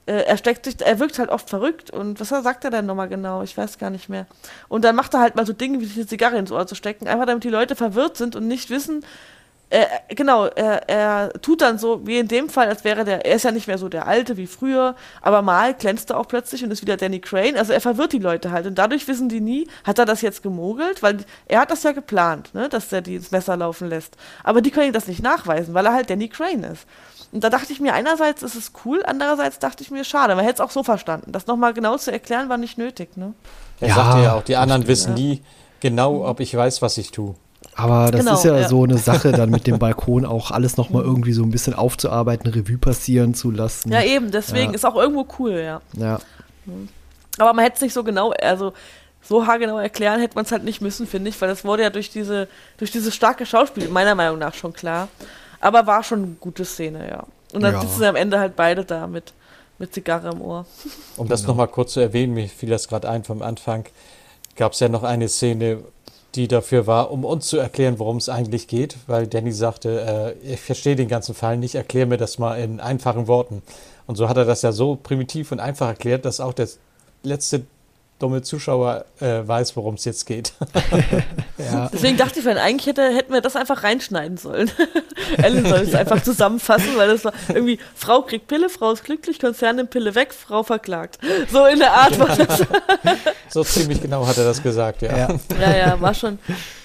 [0.07, 3.09] äh, er steckt sich, er wirkt halt oft verrückt und was sagt er denn nochmal
[3.09, 3.43] genau?
[3.43, 4.25] Ich weiß gar nicht mehr.
[4.67, 6.75] Und dann macht er halt mal so Dinge, wie sich eine Zigarre ins Ohr zu
[6.75, 9.05] stecken, einfach damit die Leute verwirrt sind und nicht wissen,
[9.71, 13.35] äh, genau, er, er tut dann so, wie in dem Fall, als wäre der, er
[13.35, 16.63] ist ja nicht mehr so der Alte wie früher, aber mal glänzt er auch plötzlich
[16.63, 17.55] und ist wieder Danny Crane.
[17.55, 20.41] Also er verwirrt die Leute halt und dadurch wissen die nie, hat er das jetzt
[20.41, 21.03] gemogelt?
[21.03, 21.17] Weil
[21.47, 24.15] er hat das ja geplant, ne, dass er die ins Messer laufen lässt.
[24.43, 26.87] Aber die können ihm das nicht nachweisen, weil er halt Danny Crane ist.
[27.31, 30.35] Und da dachte ich mir, einerseits ist es cool, andererseits dachte ich mir, schade.
[30.35, 31.31] Man hätte es auch so verstanden.
[31.31, 33.33] Das nochmal genau zu erklären, war nicht nötig, ne?
[33.79, 35.23] Er Ja, sagte ja auch, die anderen wissen ja.
[35.23, 35.43] nie
[35.79, 37.35] genau, ob ich weiß, was ich tue.
[37.75, 38.67] Aber das Genau, ist ja, ja.
[38.67, 42.49] so eine Sache, dann mit dem Balkon auch alles nochmal irgendwie so ein bisschen aufzuarbeiten,
[42.49, 43.91] Revue passieren zu lassen.
[43.91, 44.75] Ja, eben, deswegen Ja.
[44.75, 45.81] ist auch irgendwo cool, ja.
[45.97, 46.19] Ja,
[47.37, 48.73] Aber man hätte es nicht so genau, also
[49.21, 51.89] so haargenau erklären hätte man es halt nicht müssen, finde ich, weil das wurde ja
[51.89, 52.47] durch diese,
[52.77, 55.07] durch dieses starke Schauspiel meiner Meinung nach schon klar.
[55.61, 57.23] Aber war schon eine gute Szene, ja.
[57.53, 57.81] Und dann Ja.
[57.81, 59.33] sitzen sie am Ende halt beide da mit,
[59.77, 60.65] mit Zigarre im Ohr.
[61.17, 61.51] Um das Genau.
[61.53, 63.85] nochmal kurz zu erwähnen, mir fiel das gerade ein vom Anfang,
[64.55, 65.79] gab es ja noch eine Szene,
[66.35, 70.53] die dafür war, um uns zu erklären, worum es eigentlich geht, weil Danny sagte, äh,
[70.53, 73.61] ich verstehe den ganzen Fall nicht, erklär mir das mal in einfachen Worten.
[74.05, 76.67] Und so hat er das ja so primitiv und einfach erklärt, dass auch der
[77.23, 77.65] letzte
[78.19, 80.53] dumme Zuschauer äh, weiß, worum es jetzt geht.
[81.57, 81.89] ja.
[81.91, 84.69] Deswegen dachte ich, vorhin, eigentlich hätte, hätten wir das einfach reinschneiden sollen.
[85.37, 89.39] Ellen soll es einfach zusammenfassen, weil das war irgendwie, Frau kriegt Pille, Frau ist glücklich,
[89.39, 91.17] Konzern nimmt Pille weg, Frau verklagt.
[91.51, 92.65] So in der Art war das.
[93.49, 95.17] so ziemlich genau hat er das gesagt, ja.
[95.17, 95.39] Ja.
[95.59, 96.39] Ja, ja, war schon.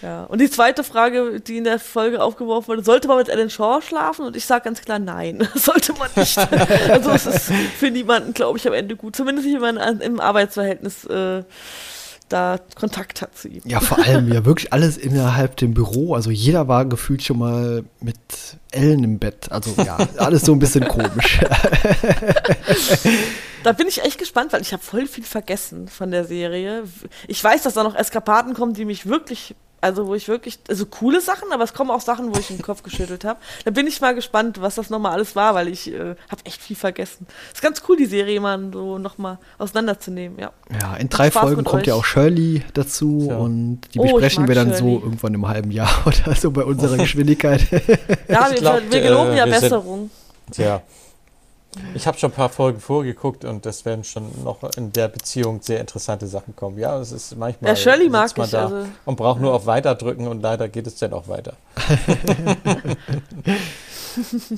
[0.05, 0.25] Ja.
[0.25, 3.81] Und die zweite Frage, die in der Folge aufgeworfen wurde, sollte man mit Ellen Shaw
[3.81, 4.27] schlafen?
[4.27, 6.37] Und ich sage ganz klar, nein, sollte man nicht.
[6.91, 9.17] also es ist für niemanden, glaube ich, am Ende gut.
[9.17, 11.45] Zumindest nicht, wenn man an, im Arbeitsverhältnis äh,
[12.29, 13.63] da Kontakt hat zu ihm.
[13.65, 16.15] Ja, vor allem ja wirklich alles innerhalb dem Büro.
[16.15, 18.19] Also jeder war gefühlt schon mal mit
[18.73, 19.51] Ellen im Bett.
[19.51, 21.41] Also ja, alles so ein bisschen komisch.
[23.65, 26.85] Da bin ich echt gespannt, weil ich habe voll viel vergessen von der Serie.
[27.29, 30.87] Ich weiß, dass da noch Eskapaden kommen, die mich wirklich also wo ich wirklich, also
[30.87, 33.39] coole Sachen, aber es kommen auch Sachen, wo ich den Kopf geschüttelt habe.
[33.65, 36.61] Da bin ich mal gespannt, was das nochmal alles war, weil ich äh, habe echt
[36.63, 37.27] viel vergessen.
[37.53, 40.51] Ist ganz cool, die Serie mal so nochmal auseinanderzunehmen, ja.
[40.81, 41.89] Ja, in drei Folgen kommt euch.
[41.89, 43.37] ja auch Shirley dazu Ja.
[43.37, 44.95] und die Oh, besprechen wir dann Shirley.
[44.99, 47.61] so irgendwann im halben Jahr oder so bei unserer Geschwindigkeit.
[48.29, 50.11] Ja, Ich wir, glaub, wir geloben äh, ja wir sind- Besserung.
[51.95, 55.61] Ich habe schon ein paar Folgen vorgeguckt und es werden schon noch in der Beziehung
[55.63, 56.79] sehr interessante Sachen kommen.
[56.79, 57.71] Ja, es ist manchmal.
[57.71, 60.69] Ja, Shirley mag man ich, da also- und braucht nur auf Weiter drücken und leider
[60.69, 61.55] geht es dann auch weiter.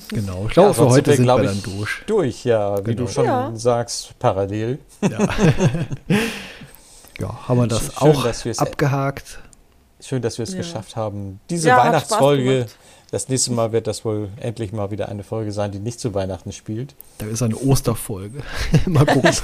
[0.09, 0.45] genau.
[0.47, 2.01] Ich glaube, Ja, für heute sind wir, dann durch.
[2.05, 3.05] Durch, ja, wie Genau.
[3.05, 3.51] du schon Ja.
[3.55, 4.79] sagst, parallel.
[5.01, 5.09] Ja.
[7.19, 9.39] ja, haben wir das Schön, auch dass abgehakt.
[9.99, 10.57] Schön, dass wir es Ja.
[10.57, 11.39] geschafft haben.
[11.49, 12.67] Diese Ja, hat Spaß Weihnachtsfolge.
[13.11, 16.13] Das nächste Mal wird das wohl endlich mal wieder eine Folge sein, die nicht zu
[16.13, 16.95] Weihnachten spielt.
[17.17, 18.41] Da ist eine Osterfolge.
[18.85, 19.31] mal gucken.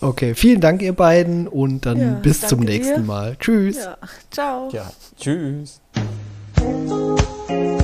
[0.00, 3.06] okay, vielen Dank, ihr beiden, und dann Ja, bis zum nächsten dir.
[3.06, 3.36] Mal.
[3.38, 3.76] Tschüss.
[3.76, 3.98] Ja,
[4.30, 4.68] ciao.
[4.72, 5.80] Ja, tschüss.
[7.46, 7.80] Thank